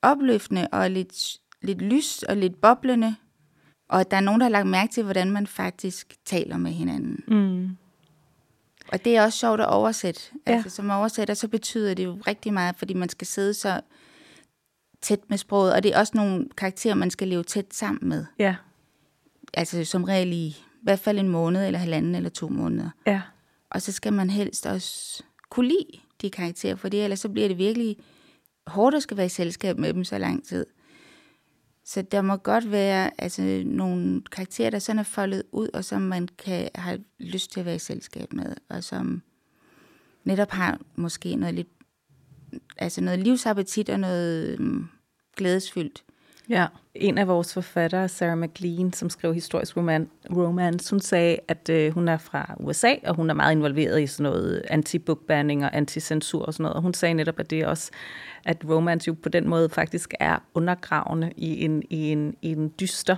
opløftende 0.02 0.68
og 0.72 0.90
lidt, 0.90 1.38
lidt 1.62 1.82
lys 1.82 2.22
og 2.22 2.36
lidt 2.36 2.60
boblende. 2.60 3.16
Og 3.88 4.00
at 4.00 4.10
der 4.10 4.16
er 4.16 4.20
nogen, 4.20 4.40
der 4.40 4.44
har 4.44 4.50
lagt 4.50 4.66
mærke 4.66 4.92
til, 4.92 5.02
hvordan 5.02 5.30
man 5.30 5.46
faktisk 5.46 6.16
taler 6.24 6.56
med 6.56 6.70
hinanden. 6.70 7.24
Mm. 7.28 7.76
Og 8.92 9.04
det 9.04 9.16
er 9.16 9.22
også 9.22 9.38
sjovt 9.38 9.60
at 9.60 9.66
oversætte. 9.66 10.20
Ja. 10.46 10.52
Altså 10.52 10.70
som 10.70 10.90
oversætter, 10.90 11.34
så 11.34 11.48
betyder 11.48 11.94
det 11.94 12.04
jo 12.04 12.18
rigtig 12.26 12.52
meget, 12.52 12.76
fordi 12.76 12.94
man 12.94 13.08
skal 13.08 13.26
sidde 13.26 13.54
så 13.54 13.80
tæt 15.02 15.20
med 15.28 15.38
sproget. 15.38 15.72
Og 15.72 15.82
det 15.82 15.94
er 15.94 15.98
også 15.98 16.12
nogle 16.14 16.48
karakterer, 16.56 16.94
man 16.94 17.10
skal 17.10 17.28
leve 17.28 17.42
tæt 17.42 17.74
sammen 17.74 18.08
med. 18.08 18.24
Ja. 18.38 18.56
Altså 19.54 19.84
som 19.84 20.04
regel 20.04 20.32
i, 20.32 20.46
i 20.46 20.56
hvert 20.82 20.98
fald 20.98 21.18
en 21.18 21.28
måned, 21.28 21.66
eller 21.66 21.78
halvanden 21.78 22.14
eller 22.14 22.30
to 22.30 22.48
måneder. 22.48 22.90
Ja. 23.06 23.22
Og 23.70 23.82
så 23.82 23.92
skal 23.92 24.12
man 24.12 24.30
helst 24.30 24.66
også 24.66 25.22
kunne 25.48 25.68
lide 25.68 26.00
de 26.22 26.30
karakterer, 26.30 26.76
for 26.76 26.88
ellers 26.92 27.20
så 27.20 27.28
bliver 27.28 27.48
det 27.48 27.58
virkelig 27.58 27.96
hårdt 28.70 28.96
at 28.96 29.02
skal 29.02 29.16
være 29.16 29.26
i 29.26 29.28
selskab 29.28 29.78
med 29.78 29.94
dem 29.94 30.04
så 30.04 30.18
lang 30.18 30.44
tid. 30.44 30.66
Så 31.84 32.02
der 32.02 32.22
må 32.22 32.36
godt 32.36 32.70
være 32.70 33.10
altså, 33.18 33.62
nogle 33.66 34.22
karakterer, 34.32 34.70
der 34.70 34.78
sådan 34.78 34.98
er 34.98 35.02
foldet 35.02 35.42
ud, 35.52 35.68
og 35.74 35.84
som 35.84 36.02
man 36.02 36.28
kan 36.38 36.68
have 36.74 37.04
lyst 37.18 37.52
til 37.52 37.60
at 37.60 37.66
være 37.66 37.74
i 37.74 37.78
selskab 37.78 38.32
med, 38.32 38.54
og 38.68 38.84
som 38.84 39.22
netop 40.24 40.50
har 40.50 40.80
måske 40.96 41.36
noget 41.36 41.54
lidt, 41.54 41.68
altså 42.76 43.00
noget 43.00 43.18
livsappetit 43.18 43.88
og 43.88 44.00
noget 44.00 44.60
mm, 44.60 44.88
glædesfyldt. 45.36 46.04
Ja. 46.50 46.66
En 46.94 47.18
af 47.18 47.28
vores 47.28 47.54
forfattere, 47.54 48.08
Sarah 48.08 48.38
McLean, 48.38 48.92
som 48.92 49.10
skrev 49.10 49.34
historisk 49.34 49.76
roman, 49.76 50.08
romance, 50.36 50.90
hun 50.90 51.00
sagde, 51.00 51.36
at 51.48 51.68
øh, 51.68 51.92
hun 51.92 52.08
er 52.08 52.18
fra 52.18 52.54
USA, 52.60 52.94
og 53.06 53.14
hun 53.14 53.30
er 53.30 53.34
meget 53.34 53.52
involveret 53.52 54.02
i 54.02 54.06
sådan 54.06 54.30
noget 54.32 54.62
anti-bookbanning 54.70 55.64
og 55.64 55.76
anti-censur 55.76 56.42
og 56.42 56.54
sådan 56.54 56.62
noget. 56.62 56.76
Og 56.76 56.82
hun 56.82 56.94
sagde 56.94 57.14
netop, 57.14 57.40
at 57.40 57.50
det 57.50 57.66
også, 57.66 57.90
at 58.44 58.64
romance 58.68 59.08
jo 59.08 59.16
på 59.22 59.28
den 59.28 59.48
måde 59.48 59.68
faktisk 59.68 60.14
er 60.20 60.38
undergravende 60.54 61.32
i 61.36 61.64
en, 61.64 61.82
i 61.90 62.12
en, 62.12 62.34
i 62.42 62.52
en 62.52 62.72
dyster, 62.80 63.16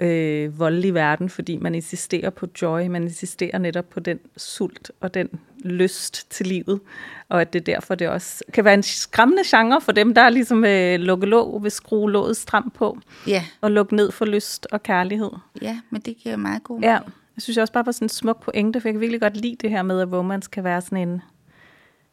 øh, 0.00 0.58
voldelig 0.58 0.94
verden, 0.94 1.28
fordi 1.28 1.56
man 1.56 1.74
insisterer 1.74 2.30
på 2.30 2.46
joy, 2.62 2.86
man 2.86 3.02
insisterer 3.02 3.58
netop 3.58 3.90
på 3.90 4.00
den 4.00 4.18
sult 4.36 4.90
og 5.00 5.14
den 5.14 5.28
lyst 5.64 6.30
til 6.30 6.46
livet, 6.46 6.80
og 7.28 7.40
at 7.40 7.52
det 7.52 7.66
derfor 7.66 7.94
det 7.94 8.08
også 8.08 8.44
kan 8.52 8.64
være 8.64 8.74
en 8.74 8.82
skræmmende 8.82 9.42
genre 9.46 9.80
for 9.80 9.92
dem, 9.92 10.14
der 10.14 10.22
er 10.22 10.28
ligesom 10.30 10.64
øh, 10.64 11.00
lukke 11.00 11.26
låg, 11.26 11.62
vil 11.62 11.70
skrue 11.70 12.10
låget 12.10 12.36
stramt 12.36 12.74
på, 12.74 12.98
Ja, 13.26 13.44
og 13.60 13.70
lukke 13.70 13.96
ned 13.96 14.12
for 14.12 14.24
lyst 14.24 14.66
og 14.72 14.82
kærlighed. 14.82 15.30
ja, 15.62 15.80
men 15.90 16.00
det 16.00 16.16
giver 16.16 16.36
meget 16.36 16.64
god 16.64 16.80
Ja, 16.80 16.98
jeg 17.36 17.42
synes 17.42 17.58
også 17.58 17.72
bare 17.72 17.86
var 17.86 17.92
sådan 17.92 18.04
en 18.06 18.08
smuk 18.08 18.44
pointe, 18.44 18.80
for 18.80 18.88
jeg 18.88 18.94
kan 18.94 19.00
virkelig 19.00 19.20
godt 19.20 19.36
lide 19.36 19.56
det 19.60 19.70
her 19.70 19.82
med, 19.82 20.00
at 20.00 20.12
romance 20.12 20.50
kan 20.50 20.64
være 20.64 20.80
sådan 20.82 21.08
en, 21.08 21.22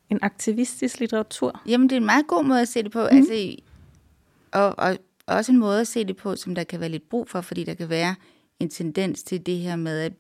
en 0.10 0.20
aktivistisk 0.22 1.00
litteratur. 1.00 1.62
Jamen, 1.68 1.90
det 1.90 1.96
er 1.96 2.00
en 2.00 2.06
meget 2.06 2.28
god 2.28 2.44
måde 2.44 2.62
at 2.62 2.68
se 2.68 2.84
det 2.84 2.92
på. 2.92 3.00
Mm. 3.12 3.18
Altså, 3.18 3.56
og, 4.52 4.80
og 4.80 4.98
også 5.28 5.52
en 5.52 5.58
måde 5.58 5.82
at 5.82 5.88
se 5.88 6.06
det 6.06 6.18
på, 6.18 6.36
som 6.36 6.56
der 6.56 6.64
kan 6.64 6.80
være 6.80 6.90
lidt 6.90 7.10
brug 7.10 7.30
for, 7.30 7.42
fordi 7.42 7.64
der 7.64 7.74
kan 7.74 7.90
være 7.90 8.16
en 8.60 8.70
tendens 8.70 9.24
til 9.24 9.46
det 9.46 9.58
her 9.58 9.76
med, 9.76 10.00
at, 10.00 10.14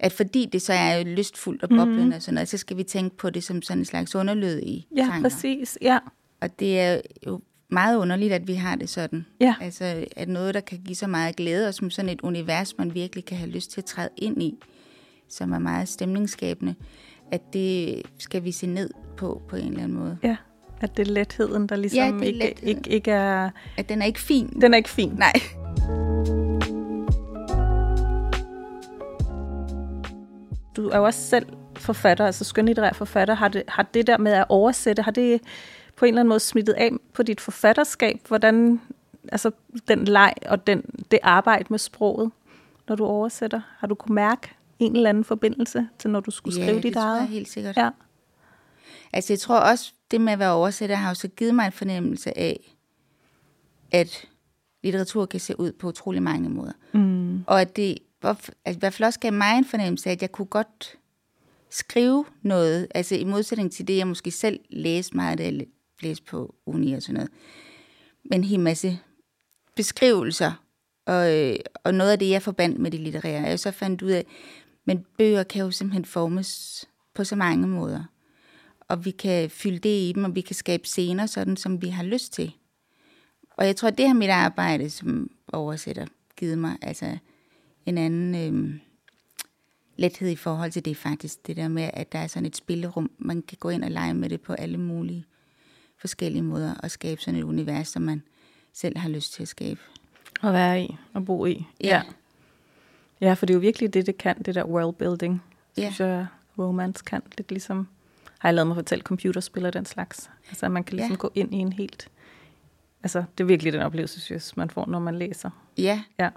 at 0.00 0.12
fordi 0.12 0.48
det 0.52 0.62
så 0.62 0.72
er 0.72 1.04
lystfuldt 1.04 1.62
og 1.62 1.68
boblende 1.68 2.04
mm. 2.04 2.12
og 2.12 2.22
sådan 2.22 2.34
noget, 2.34 2.48
så 2.48 2.56
skal 2.58 2.76
vi 2.76 2.82
tænke 2.82 3.16
på 3.16 3.30
det 3.30 3.44
som 3.44 3.62
sådan 3.62 3.78
en 3.80 3.84
slags 3.84 4.14
underlød 4.14 4.58
i 4.62 4.86
Ja, 4.96 5.02
genre. 5.02 5.22
præcis. 5.22 5.78
Ja, 5.82 5.98
Og 6.40 6.60
det 6.60 6.80
er 6.80 7.00
jo 7.26 7.40
meget 7.70 7.96
underligt, 7.96 8.32
at 8.32 8.48
vi 8.48 8.54
har 8.54 8.76
det 8.76 8.88
sådan. 8.88 9.26
Ja. 9.40 9.54
Altså, 9.60 10.04
at 10.16 10.28
noget, 10.28 10.54
der 10.54 10.60
kan 10.60 10.78
give 10.84 10.96
så 10.96 11.06
meget 11.06 11.36
glæde, 11.36 11.68
og 11.68 11.74
som 11.74 11.90
sådan 11.90 12.08
et 12.08 12.20
univers, 12.20 12.78
man 12.78 12.94
virkelig 12.94 13.24
kan 13.24 13.36
have 13.36 13.50
lyst 13.50 13.70
til 13.70 13.80
at 13.80 13.84
træde 13.84 14.08
ind 14.16 14.42
i, 14.42 14.54
som 15.28 15.52
er 15.52 15.58
meget 15.58 15.88
stemningsskabende, 15.88 16.74
at 17.32 17.52
det 17.52 18.02
skal 18.18 18.44
vi 18.44 18.52
se 18.52 18.66
ned 18.66 18.90
på, 19.16 19.42
på 19.48 19.56
en 19.56 19.68
eller 19.68 19.82
anden 19.82 19.98
måde. 19.98 20.18
ja. 20.22 20.36
At 20.80 20.96
det 20.96 21.08
er 21.08 21.12
letheden, 21.12 21.66
der 21.66 21.76
ligesom 21.76 21.98
Ja, 21.98 22.10
er 22.12 22.22
ikke, 22.22 22.54
ikke, 22.62 22.90
ikke 22.90 23.10
er... 23.10 23.50
At 23.76 23.88
den 23.88 24.02
er 24.02 24.06
ikke 24.06 24.20
fin. 24.20 24.46
Den 24.60 24.72
er 24.72 24.76
ikke 24.76 24.88
fin. 24.90 25.08
Nej. 25.16 25.32
Du 30.78 30.88
er 30.88 30.96
jo 30.96 31.04
også 31.04 31.20
selv 31.20 31.46
forfatter, 31.76 32.26
altså 32.26 32.44
skønlitterær 32.44 32.92
forfatter. 32.92 33.34
Har 33.34 33.48
det, 33.48 33.62
har 33.68 33.82
det 33.82 34.06
der 34.06 34.18
med 34.18 34.32
at 34.32 34.46
oversætte, 34.48 35.02
har 35.02 35.10
det 35.10 35.40
på 35.96 36.04
en 36.04 36.08
eller 36.08 36.20
anden 36.20 36.28
måde 36.28 36.40
smittet 36.40 36.72
af 36.72 36.90
på 37.12 37.22
dit 37.22 37.40
forfatterskab? 37.40 38.20
Hvordan, 38.28 38.80
altså 39.32 39.50
den 39.88 40.04
leg 40.04 40.34
og 40.46 40.66
den, 40.66 40.82
det 41.10 41.18
arbejde 41.22 41.64
med 41.70 41.78
sproget, 41.78 42.30
når 42.88 42.96
du 42.96 43.04
oversætter? 43.04 43.60
Har 43.78 43.86
du 43.86 43.94
kunne 43.94 44.14
mærke 44.14 44.48
en 44.78 44.96
eller 44.96 45.08
anden 45.08 45.24
forbindelse 45.24 45.88
til, 45.98 46.10
når 46.10 46.20
du 46.20 46.30
skulle 46.30 46.54
skrive 46.54 46.68
ja, 46.68 46.74
dit 46.74 46.82
det 46.82 46.94
tror 46.94 47.02
eget? 47.02 47.20
jeg 47.20 47.28
helt 47.28 47.48
sikkert. 47.48 47.76
Ja. 47.76 47.90
Altså, 49.12 49.32
jeg 49.32 49.40
tror 49.40 49.58
også, 49.58 49.92
det 50.10 50.20
med 50.20 50.32
at 50.32 50.38
være 50.38 50.52
oversætter 50.52 50.96
har 50.96 51.08
jo 51.08 51.14
så 51.14 51.28
givet 51.28 51.54
mig 51.54 51.66
en 51.66 51.72
fornemmelse 51.72 52.38
af, 52.38 52.76
at 53.90 54.24
litteratur 54.82 55.26
kan 55.26 55.40
se 55.40 55.60
ud 55.60 55.72
på 55.72 55.88
utrolig 55.88 56.22
mange 56.22 56.48
måder. 56.48 56.72
Mm. 56.92 57.44
Og 57.46 57.60
at 57.60 57.76
det 57.76 57.98
hvor- 58.32 58.54
altså, 58.64 58.78
i 58.78 58.80
hvert 58.80 58.94
fald 58.94 59.06
også 59.06 59.20
gav 59.20 59.32
mig 59.32 59.58
en 59.58 59.64
fornemmelse 59.64 60.08
af, 60.08 60.12
at 60.12 60.22
jeg 60.22 60.32
kunne 60.32 60.46
godt 60.46 60.96
skrive 61.70 62.24
noget, 62.42 62.86
altså 62.94 63.14
i 63.14 63.24
modsætning 63.24 63.72
til 63.72 63.88
det, 63.88 63.96
jeg 63.96 64.06
måske 64.06 64.30
selv 64.30 64.60
læste 64.70 65.16
meget, 65.16 65.38
da 65.38 65.44
jeg 65.44 65.66
læste 66.00 66.24
på 66.24 66.54
uni 66.66 66.92
og 66.92 67.02
sådan 67.02 67.14
noget. 67.14 67.30
Men 68.24 68.40
en 68.40 68.44
hel 68.44 68.60
masse 68.60 68.98
beskrivelser, 69.76 70.52
og, 71.06 71.36
øh, 71.36 71.56
og 71.84 71.94
noget 71.94 72.12
af 72.12 72.18
det, 72.18 72.30
jeg 72.30 72.42
forbandt 72.42 72.78
med 72.78 72.90
det 72.90 73.00
litterære, 73.00 73.42
jeg 73.42 73.60
så 73.60 73.70
fandt 73.70 74.02
ud 74.02 74.10
af, 74.10 74.26
men 74.84 75.06
bøger 75.18 75.42
kan 75.42 75.62
jo 75.64 75.70
simpelthen 75.70 76.04
formes 76.04 76.84
på 77.14 77.24
så 77.24 77.36
mange 77.36 77.66
måder. 77.66 78.04
Og 78.80 79.04
vi 79.04 79.10
kan 79.10 79.50
fylde 79.50 79.78
det 79.78 80.08
i 80.08 80.12
dem, 80.14 80.24
og 80.24 80.34
vi 80.34 80.40
kan 80.40 80.54
skabe 80.54 80.86
scener, 80.86 81.26
sådan 81.26 81.56
som 81.56 81.82
vi 81.82 81.88
har 81.88 82.02
lyst 82.02 82.32
til. 82.32 82.52
Og 83.50 83.66
jeg 83.66 83.76
tror, 83.76 83.90
det 83.90 84.06
har 84.06 84.14
mit 84.14 84.30
arbejde 84.30 84.90
som 84.90 85.30
oversætter 85.52 86.06
givet 86.36 86.58
mig, 86.58 86.76
altså 86.82 87.18
en 87.88 87.98
anden 87.98 88.34
øh, 88.34 88.80
lethed 89.96 90.28
i 90.28 90.36
forhold 90.36 90.70
til 90.70 90.84
det 90.84 90.96
faktisk. 90.96 91.46
Det 91.46 91.56
der 91.56 91.68
med, 91.68 91.90
at 91.94 92.12
der 92.12 92.18
er 92.18 92.26
sådan 92.26 92.46
et 92.46 92.56
spillerum, 92.56 93.10
man 93.18 93.42
kan 93.42 93.58
gå 93.60 93.68
ind 93.68 93.84
og 93.84 93.90
lege 93.90 94.14
med 94.14 94.30
det 94.30 94.40
på 94.40 94.52
alle 94.52 94.78
mulige 94.78 95.24
forskellige 95.96 96.42
måder, 96.42 96.74
og 96.74 96.90
skabe 96.90 97.20
sådan 97.20 97.40
et 97.40 97.44
univers, 97.44 97.88
som 97.88 98.02
man 98.02 98.22
selv 98.72 98.98
har 98.98 99.08
lyst 99.08 99.32
til 99.32 99.42
at 99.42 99.48
skabe. 99.48 99.80
At 100.42 100.52
være 100.52 100.82
i 100.82 100.96
og 101.12 101.24
bo 101.24 101.46
i. 101.46 101.66
Ja. 101.80 102.02
Ja, 103.20 103.32
for 103.32 103.46
det 103.46 103.54
er 103.54 103.56
jo 103.56 103.60
virkelig 103.60 103.94
det, 103.94 104.06
det 104.06 104.18
kan, 104.18 104.42
det 104.42 104.54
der 104.54 104.64
worldbuilding. 104.64 105.42
Ja. 105.76 105.82
Synes 105.82 106.00
jeg, 106.00 106.26
romance 106.58 107.04
kan. 107.04 107.22
Lidt 107.38 107.50
ligesom 107.50 107.88
har 108.38 108.48
jeg 108.48 108.54
lavet 108.54 108.66
mig 108.66 108.74
fortælle, 108.76 109.02
computerspil 109.02 109.66
og 109.66 109.72
den 109.72 109.84
slags. 109.84 110.30
Altså, 110.48 110.66
at 110.66 110.72
man 110.72 110.84
kan 110.84 110.96
ligesom 110.96 111.12
ja. 111.12 111.16
gå 111.16 111.32
ind 111.34 111.54
i 111.54 111.56
en 111.56 111.72
helt... 111.72 112.08
Altså, 113.02 113.24
det 113.38 113.44
er 113.44 113.48
virkelig 113.48 113.72
den 113.72 113.82
oplevelse, 113.82 114.20
synes 114.20 114.56
man 114.56 114.70
får, 114.70 114.86
når 114.86 114.98
man 114.98 115.18
læser. 115.18 115.50
Ja, 115.78 116.02
Ja, 116.18 116.30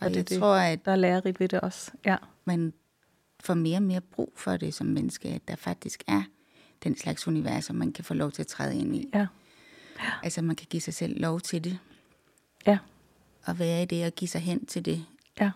og, 0.00 0.04
Og 0.06 0.10
det 0.10 0.16
jeg 0.16 0.28
det. 0.28 0.38
tror, 0.38 0.54
at 0.54 0.84
der 0.84 0.92
er 0.92 0.96
lærerigt 0.96 1.40
ved 1.40 1.48
det 1.48 1.60
også. 1.60 1.90
Ja, 2.04 2.16
man 2.44 2.72
får 3.40 3.54
mere 3.54 3.76
og 3.78 3.82
mere 3.82 4.00
brug 4.00 4.32
for 4.36 4.56
det 4.56 4.74
som 4.74 4.86
menneske, 4.86 5.28
at 5.28 5.48
der 5.48 5.56
faktisk 5.56 6.02
er 6.08 6.22
den 6.84 6.96
slags 6.96 7.28
universer, 7.28 7.72
man 7.74 7.92
kan 7.92 8.04
få 8.04 8.14
lov 8.14 8.32
til 8.32 8.42
at 8.42 8.46
træde 8.46 8.76
ind 8.78 8.96
i. 8.96 9.08
ja, 9.14 9.26
Altså, 10.22 10.42
man 10.42 10.56
kan 10.56 10.66
give 10.70 10.80
sig 10.80 10.94
selv 10.94 11.20
lov 11.20 11.40
til 11.40 11.64
det, 11.64 11.78
ja, 12.66 12.78
og 13.44 13.58
være 13.58 13.82
i 13.82 13.84
det, 13.84 14.06
og 14.06 14.12
give 14.12 14.28
sig 14.28 14.40
hen 14.40 14.66
til 14.66 14.84
det. 14.84 15.04
ja. 15.40 15.50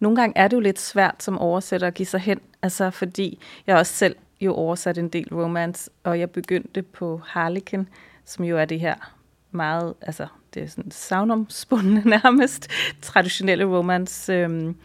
Nogle 0.00 0.16
gange 0.16 0.38
er 0.38 0.48
det 0.48 0.56
jo 0.56 0.60
lidt 0.60 0.80
svært 0.80 1.22
som 1.22 1.38
oversætter 1.38 1.86
at 1.86 1.94
give 1.94 2.06
sig 2.06 2.20
hen, 2.20 2.40
altså 2.62 2.90
fordi 2.90 3.38
jeg 3.66 3.76
også 3.76 3.92
selv 3.92 4.16
jo 4.40 4.54
oversat 4.54 4.98
en 4.98 5.08
del 5.08 5.34
romance, 5.34 5.90
og 6.04 6.18
jeg 6.20 6.30
begyndte 6.30 6.82
på 6.82 7.20
Harlequin, 7.26 7.88
som 8.24 8.44
jo 8.44 8.58
er 8.58 8.64
det 8.64 8.80
her 8.80 9.14
meget, 9.52 9.94
altså 10.00 10.26
det 10.54 10.62
er 10.62 10.66
sådan 10.66 10.90
savnomspundende 10.90 12.08
nærmest, 12.22 12.70
traditionelle 13.02 13.64
romance 13.64 14.32
øhm, 14.32 14.76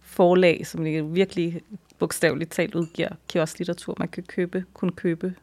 forlag, 0.00 0.66
som 0.66 0.84
virkelig 1.14 1.60
bogstaveligt 1.98 2.50
talt 2.50 2.74
udgiver 2.74 3.08
kiosklitteratur. 3.28 3.94
Man 3.98 4.08
kan 4.08 4.22
købe, 4.22 4.64
kun 4.74 4.88
købe 4.88 5.34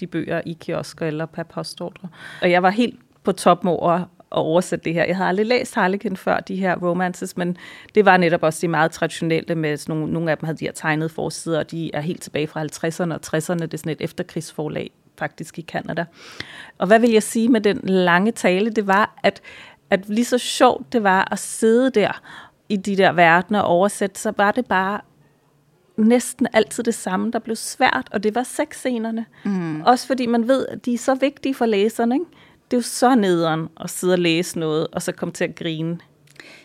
de 0.00 0.06
bøger 0.06 0.40
i 0.46 0.56
kiosker 0.60 1.06
eller 1.06 1.26
per 1.26 1.42
postordre. 1.42 2.08
Og 2.42 2.50
jeg 2.50 2.62
var 2.62 2.70
helt 2.70 3.00
på 3.24 3.32
top 3.32 3.66
over 3.66 3.90
at 3.90 4.06
oversætte 4.30 4.84
det 4.84 4.94
her. 4.94 5.04
Jeg 5.04 5.16
havde 5.16 5.28
aldrig 5.28 5.46
læst 5.46 5.74
Harlequin 5.74 6.16
før, 6.16 6.40
de 6.40 6.56
her 6.56 6.76
romances, 6.76 7.36
men 7.36 7.56
det 7.94 8.04
var 8.04 8.16
netop 8.16 8.42
også 8.42 8.58
de 8.60 8.68
meget 8.68 8.90
traditionelle 8.90 9.54
med 9.54 9.76
sådan 9.76 9.96
nogle, 9.96 10.12
nogle 10.12 10.30
af 10.30 10.38
dem 10.38 10.46
havde 10.46 10.58
de 10.58 10.64
her 10.64 10.72
tegnede 10.72 11.08
forsider, 11.08 11.58
og 11.58 11.70
de 11.70 11.94
er 11.94 12.00
helt 12.00 12.22
tilbage 12.22 12.46
fra 12.46 12.64
50'erne 12.64 13.14
og 13.14 13.20
60'erne. 13.26 13.62
Det 13.62 13.74
er 13.74 13.78
sådan 13.78 13.92
et 13.92 14.00
efterkrigsforlag 14.00 14.90
faktisk 15.18 15.58
i 15.58 15.62
Canada. 15.62 16.04
Og 16.78 16.86
hvad 16.86 17.00
vil 17.00 17.10
jeg 17.10 17.22
sige 17.22 17.48
med 17.48 17.60
den 17.60 17.80
lange 17.82 18.32
tale? 18.32 18.70
Det 18.70 18.86
var, 18.86 19.18
at, 19.22 19.42
at 19.90 20.08
lige 20.08 20.24
så 20.24 20.38
sjovt 20.38 20.92
det 20.92 21.02
var 21.02 21.28
at 21.32 21.38
sidde 21.38 21.90
der 21.90 22.22
i 22.68 22.76
de 22.76 22.96
der 22.96 23.12
verdener 23.12 23.60
og 23.60 23.68
oversætte, 23.68 24.20
så 24.20 24.32
var 24.36 24.50
det 24.50 24.66
bare 24.66 25.00
næsten 25.96 26.46
altid 26.52 26.84
det 26.84 26.94
samme, 26.94 27.30
der 27.30 27.38
blev 27.38 27.56
svært, 27.56 28.08
og 28.12 28.22
det 28.22 28.34
var 28.34 28.42
sexscenerne. 28.42 29.26
Mm. 29.44 29.80
Også 29.80 30.06
fordi 30.06 30.26
man 30.26 30.48
ved, 30.48 30.66
at 30.66 30.84
de 30.84 30.94
er 30.94 30.98
så 30.98 31.14
vigtige 31.14 31.54
for 31.54 31.66
læserne. 31.66 32.14
Ikke? 32.14 32.26
Det 32.70 32.76
er 32.76 32.78
jo 32.78 32.82
så 32.82 33.14
nederen 33.14 33.68
at 33.80 33.90
sidde 33.90 34.12
og 34.12 34.18
læse 34.18 34.58
noget, 34.58 34.86
og 34.92 35.02
så 35.02 35.12
komme 35.12 35.32
til 35.32 35.44
at 35.44 35.54
grine, 35.54 35.98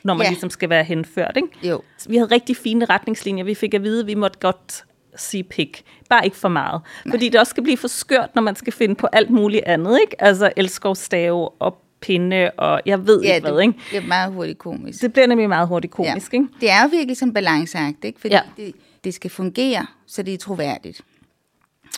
når 0.03 0.13
man 0.13 0.24
ja. 0.24 0.29
ligesom 0.29 0.50
skal 0.50 0.70
være 0.70 0.84
henført. 0.84 1.38
Ikke? 1.38 1.70
Jo. 1.70 1.82
Vi 2.08 2.18
havde 2.18 2.32
rigtig 2.32 2.58
fine 2.58 2.86
retningslinjer. 2.86 3.44
Vi 3.44 3.56
fik 3.56 3.74
at 3.74 3.84
vide, 3.84 4.00
at 4.00 4.08
vi 4.08 4.15
måtte 4.15 4.39
godt 4.39 4.86
sige 5.16 5.44
pik. 5.44 5.84
Bare 6.10 6.25
ikke 6.25 6.38
for 6.38 6.50
meget. 6.50 6.82
Nej. 7.06 7.13
Fordi 7.13 7.30
det 7.30 7.39
også 7.39 7.50
skal 7.50 7.63
blive 7.63 7.78
for 7.78 7.88
skørt, 7.88 8.36
når 8.36 8.42
man 8.42 8.56
skal 8.56 8.74
finde 8.74 8.96
på 8.96 9.08
alt 9.13 9.30
muligt 9.30 9.63
andet. 9.66 10.00
Ikke? 10.01 10.22
Altså 10.24 10.51
elskovsstave 10.58 11.50
og 11.50 11.82
pinde, 12.01 12.51
og 12.58 12.82
jeg 12.86 13.08
ved 13.08 13.22
Ja, 13.22 13.36
ikke 13.36 13.48
hvad. 13.48 13.58
det 13.58 13.62
Ikke? 13.62 13.74
bliver 13.89 14.01
meget 14.04 14.34
hurtigt 14.34 14.58
komisk. 14.60 15.01
Det 15.01 15.13
bliver 15.13 15.28
nemlig 15.28 15.50
meget 15.50 15.68
hurtigt 15.68 15.94
komisk. 15.94 16.34
Ikke? 16.34 16.48
Det 16.62 16.70
er 16.72 16.84
jo 16.84 16.89
virkelig 16.92 17.18
sådan 17.18 17.34
balanceagt, 17.34 18.06
ikke? 18.06 18.20
Fordi 18.20 18.34
Ja. 18.36 18.42
det, 18.58 18.75
det 19.04 19.13
skal 19.13 19.30
fungere, 19.32 19.86
så 20.08 20.24
det 20.24 20.34
er 20.34 20.38
troværdigt. 20.38 21.01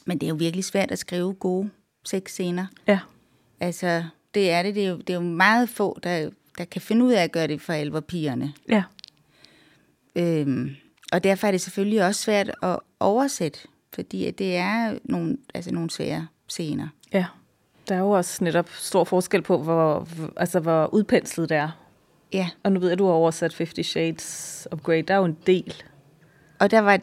Men 0.06 0.18
det 0.18 0.26
er 0.26 0.30
jo 0.30 0.36
virkelig 0.36 0.66
svært 0.66 0.92
at 0.92 1.00
skrive 1.00 1.34
gode 1.34 1.70
sexscener. 2.06 2.66
Ja. 2.88 3.00
Altså, 3.60 4.04
det 4.34 4.52
er 4.52 4.64
det. 4.64 4.76
Det 4.76 4.86
er 4.86 4.90
jo, 4.90 4.98
det 4.98 5.10
er 5.10 5.14
jo 5.14 5.20
meget 5.22 5.70
få, 5.70 6.00
der, 6.04 6.30
der 6.58 6.66
kan 6.66 6.82
finde 6.82 7.06
ud 7.06 7.12
af 7.12 7.24
at 7.24 7.32
gøre 7.32 7.48
det 7.48 7.62
for 7.62 7.74
alvor 7.74 8.00
pigerne. 8.00 8.54
Ja. 8.70 8.84
Øhm, 10.16 10.76
og 11.12 11.24
derfor 11.24 11.48
er 11.48 11.52
det 11.52 11.62
selvfølgelig 11.62 12.06
også 12.06 12.22
svært 12.22 12.52
at 12.64 12.80
oversætte, 13.00 13.60
fordi 13.94 14.32
det 14.32 14.56
er 14.56 14.98
nogle, 15.04 15.38
altså 15.54 15.74
nogle 15.74 15.90
svære 15.90 16.28
scener. 16.48 16.88
Ja, 17.14 17.26
der 17.90 17.96
er 17.96 18.00
jo 18.00 18.10
også 18.10 18.44
netop 18.44 18.70
stor 18.70 19.04
forskel 19.04 19.42
på, 19.42 19.58
hvor, 19.64 20.08
altså, 20.38 20.60
hvor 20.60 20.94
udpenslet 20.94 21.50
det 21.50 21.58
er. 21.58 21.70
Ja, 22.34 22.50
Og 22.64 22.72
nu 22.72 22.80
ved 22.80 22.88
jeg, 22.88 22.94
at 22.94 23.00
du 23.00 23.06
har 23.06 23.14
oversat 23.14 23.58
50 23.58 23.88
Shades 23.88 24.68
of 24.72 24.80
Grey. 24.80 25.04
Der 25.08 25.14
er 25.14 25.18
jo 25.18 25.26
en 25.26 25.38
del. 25.48 25.74
og 26.60 26.72
der 26.72 26.80
var, 26.80 27.00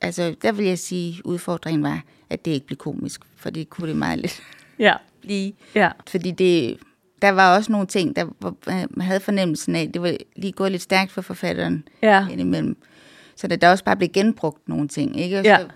altså, 0.00 0.34
der 0.42 0.52
vil 0.52 0.66
jeg 0.66 0.78
sige, 0.78 1.26
udfordringen 1.26 1.82
var, 1.82 2.02
at 2.30 2.44
det 2.44 2.50
ikke 2.50 2.66
blev 2.66 2.76
komisk, 2.76 3.20
for 3.36 3.50
det 3.50 3.70
kunne 3.70 3.88
det 3.88 3.96
meget 3.96 4.18
lidt 4.18 4.42
Ja. 4.78 4.94
blive. 5.22 5.52
Ja. 5.74 5.90
Fordi 6.08 6.30
det, 6.30 6.78
der 7.22 7.30
var 7.30 7.56
også 7.56 7.72
nogle 7.72 7.86
ting, 7.86 8.16
der 8.16 8.24
hvor 8.38 8.56
man 8.66 9.00
havde 9.00 9.20
fornemmelsen 9.20 9.76
af, 9.76 9.90
det 9.92 10.02
var 10.02 10.16
lige 10.36 10.52
gået 10.52 10.70
lidt 10.72 10.82
stærkt 10.82 11.12
for 11.12 11.22
forfatteren 11.22 11.88
Ja. 12.02 12.26
indimellem. 12.30 12.76
Så 13.36 13.46
der, 13.46 13.56
der 13.56 13.70
også 13.70 13.84
bare 13.84 13.96
blev 13.96 14.08
genbrugt 14.08 14.68
nogle 14.68 14.88
ting, 14.88 15.20
ikke? 15.20 15.38
Og 15.38 15.44
Ja. 15.44 15.58
så 15.58 15.66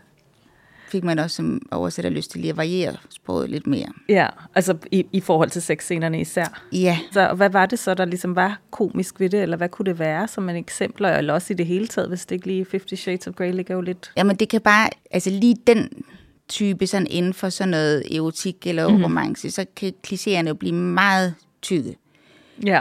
fik 0.88 1.04
man 1.04 1.18
også 1.18 1.36
som 1.36 1.62
oversætter 1.70 2.10
lyst 2.10 2.30
til 2.30 2.40
lige 2.40 2.50
at 2.50 2.56
variere 2.56 2.96
sproget 3.10 3.50
lidt 3.50 3.66
mere. 3.66 3.86
Ja, 4.08 4.26
altså 4.54 4.76
i, 4.92 5.06
i 5.12 5.20
forhold 5.20 5.50
til 5.50 5.62
sexscenerne 5.62 6.20
især. 6.20 6.62
Ja, 6.72 6.98
Så 7.12 7.34
hvad 7.34 7.50
var 7.50 7.66
det 7.66 7.78
så, 7.78 7.94
der 7.94 8.04
ligesom 8.04 8.36
var 8.36 8.60
komisk 8.70 9.20
ved 9.20 9.30
det, 9.30 9.42
eller 9.42 9.56
hvad 9.56 9.68
kunne 9.68 9.86
det 9.86 9.98
være 9.98 10.28
som 10.28 10.48
en 10.48 10.56
eksempel, 10.56 11.04
eller 11.06 11.34
også 11.34 11.52
i 11.52 11.56
det 11.56 11.66
hele 11.66 11.86
taget, 11.86 12.08
hvis 12.08 12.26
det 12.26 12.34
ikke 12.34 12.46
lige 12.46 12.66
50 12.70 13.00
Shades 13.00 13.26
of 13.26 13.34
Grey 13.34 13.52
ligger 13.52 13.74
jo 13.74 13.80
lidt... 13.80 14.12
Jamen 14.16 14.36
det 14.36 14.48
kan 14.48 14.60
bare, 14.60 14.88
altså 15.10 15.30
lige 15.30 15.56
den 15.66 15.88
type 16.48 16.86
sådan 16.86 17.06
inden 17.10 17.34
for 17.34 17.48
sådan 17.48 17.68
noget 17.70 18.16
erotik 18.16 18.66
eller 18.66 18.82
Mhm. 18.84 18.92
mm-hmm. 18.92 19.04
romance, 19.04 19.50
så 19.50 19.66
kan 19.76 19.92
klichéerne 20.06 20.48
jo 20.48 20.54
blive 20.54 20.74
meget 20.74 21.34
tyde. 21.62 21.94
Ja, 22.66 22.80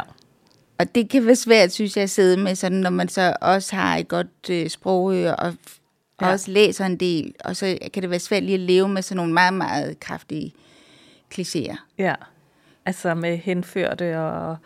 Og 0.79 0.95
det 0.95 1.09
kan 1.09 1.25
være 1.25 1.35
svært, 1.35 1.71
synes 1.71 1.95
jeg, 1.97 2.03
at 2.03 2.09
sidde 2.09 2.37
med, 2.37 2.55
sådan, 2.55 2.77
når 2.77 2.89
man 2.89 3.09
så 3.09 3.35
også 3.41 3.75
har 3.75 3.97
et 3.97 4.07
godt 4.07 4.49
øh, 4.49 4.69
sprogøre 4.69 5.35
og 5.35 5.53
ja. 6.21 6.31
Også 6.31 6.51
læser 6.51 6.85
en 6.85 6.95
del. 6.97 7.33
Og 7.43 7.55
så 7.55 7.77
kan 7.93 8.01
det 8.01 8.09
være 8.09 8.19
svært 8.19 8.43
lige 8.43 8.53
at 8.53 8.59
leve 8.59 8.89
med 8.89 9.01
sådan 9.01 9.17
nogle 9.17 9.33
meget, 9.33 9.53
meget 9.53 9.99
kraftige 9.99 10.53
klichéer. 11.35 11.75
ja. 11.97 12.15
Altså 12.85 13.13
med 13.15 13.37
henførte 13.37 14.19
og 14.19 14.57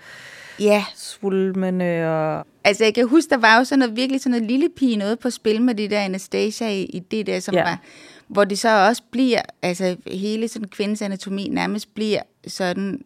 Ja, 0.60 0.86
svulmende 0.96 2.08
og... 2.08 2.46
altså 2.64 2.84
jeg 2.84 2.94
kan 2.96 3.08
huske, 3.08 3.30
der 3.30 3.38
var 3.38 3.58
jo 3.58 3.64
sådan 3.64 3.80
noget, 3.80 3.96
virkelig 3.96 4.22
sådan 4.22 4.32
noget 4.32 4.52
lille 4.52 4.70
pige 4.78 4.96
noget 4.98 5.20
på 5.20 5.30
spil 5.30 5.62
med 5.62 5.76
det 5.76 5.92
der 5.92 6.00
Anastasia 6.00 6.70
i, 6.70 6.84
i 6.84 7.00
det 7.00 7.28
der, 7.28 7.40
som 7.40 7.54
Ja. 7.54 7.60
ja. 7.60 7.66
var, 7.66 7.80
hvor 8.28 8.44
det 8.44 8.60
så 8.60 8.88
også 8.88 9.02
bliver, 9.12 9.42
altså 9.62 9.96
hele 10.08 10.48
sådan 10.48 10.68
kvindens 10.68 11.02
anatomi 11.02 11.48
nærmest 11.48 11.94
bliver 11.96 12.22
sådan, 12.48 13.02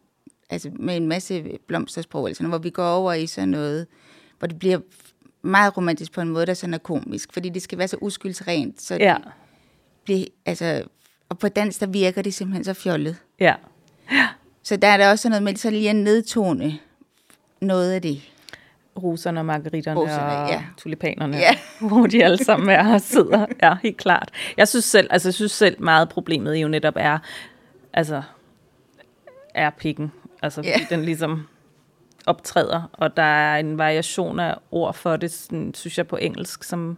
altså 0.50 0.70
med 0.80 0.98
en 0.98 1.08
masse 1.08 1.60
blomstersprog, 1.68 2.28
altså, 2.28 2.48
hvor 2.48 2.58
vi 2.58 2.70
går 2.70 2.90
over 2.90 3.14
i 3.14 3.28
sådan 3.28 3.50
noget, 3.50 3.88
hvor 4.40 4.48
det 4.48 4.60
bliver 4.60 4.80
meget 5.42 5.78
romantisk 5.78 6.12
på 6.12 6.22
en 6.22 6.30
måde, 6.30 6.46
der 6.46 6.54
sådan 6.54 6.74
er 6.74 6.78
komisk, 6.78 7.34
fordi 7.34 7.50
det 7.50 7.62
skal 7.62 7.78
være 7.78 7.88
så 7.88 7.98
uskyldsrent, 8.02 8.82
så 8.82 8.96
Ja, 8.96 9.16
det 9.16 9.24
bliver, 10.06 10.26
altså, 10.46 10.84
og 11.30 11.40
på 11.40 11.48
dansk, 11.48 11.80
der 11.80 11.88
virker 11.88 12.22
det 12.22 12.34
simpelthen 12.34 12.64
så 12.64 12.74
fjollet. 12.74 13.18
ja. 13.40 13.56
Så 14.64 14.76
der 14.78 14.88
er 14.88 14.98
der 14.98 15.10
også 15.12 15.30
noget 15.30 15.44
med 15.44 15.56
så 15.56 15.70
lige 15.70 15.90
at 15.90 15.96
nedtone 15.96 16.80
noget 17.62 17.92
af 17.92 18.02
det. 18.02 18.22
Roserne 19.04 19.40
og 19.40 19.46
margaritterne 19.46 20.00
Roserne, 20.00 20.38
og 20.38 20.50
ja. 20.50 20.64
tulipanerne, 20.78 21.38
Ja. 21.38 21.58
hvor 21.88 22.08
de 22.08 22.24
alle 22.24 22.38
sammen 22.38 22.70
er 22.70 22.94
og 22.94 23.02
sidder. 23.02 23.46
Ja, 23.64 23.76
helt 23.84 23.98
klart. 23.98 24.32
Jeg 24.58 24.68
synes 24.68 24.86
selv, 24.86 25.08
altså 25.12 25.28
jeg 25.28 25.34
synes 25.34 25.52
selv 25.52 25.82
meget 25.84 26.10
problemet 26.10 26.56
jo 26.56 26.68
netop 26.68 26.94
er, 26.98 27.20
altså, 27.94 28.22
er 29.54 29.70
pikken. 29.70 30.12
Altså, 30.42 30.60
fordi 30.62 30.70
Ja. 30.70 30.86
den 30.96 31.06
ligesom 31.06 31.48
optræder, 32.26 32.90
og 32.94 33.18
der 33.18 33.24
er 33.24 33.58
en 33.60 33.78
variation 33.78 34.40
af 34.40 34.56
ord 34.72 34.94
for 34.94 35.16
det, 35.18 35.32
sådan, 35.32 35.74
synes 35.74 35.98
jeg 35.98 36.08
på 36.08 36.16
engelsk, 36.18 36.64
som 36.64 36.98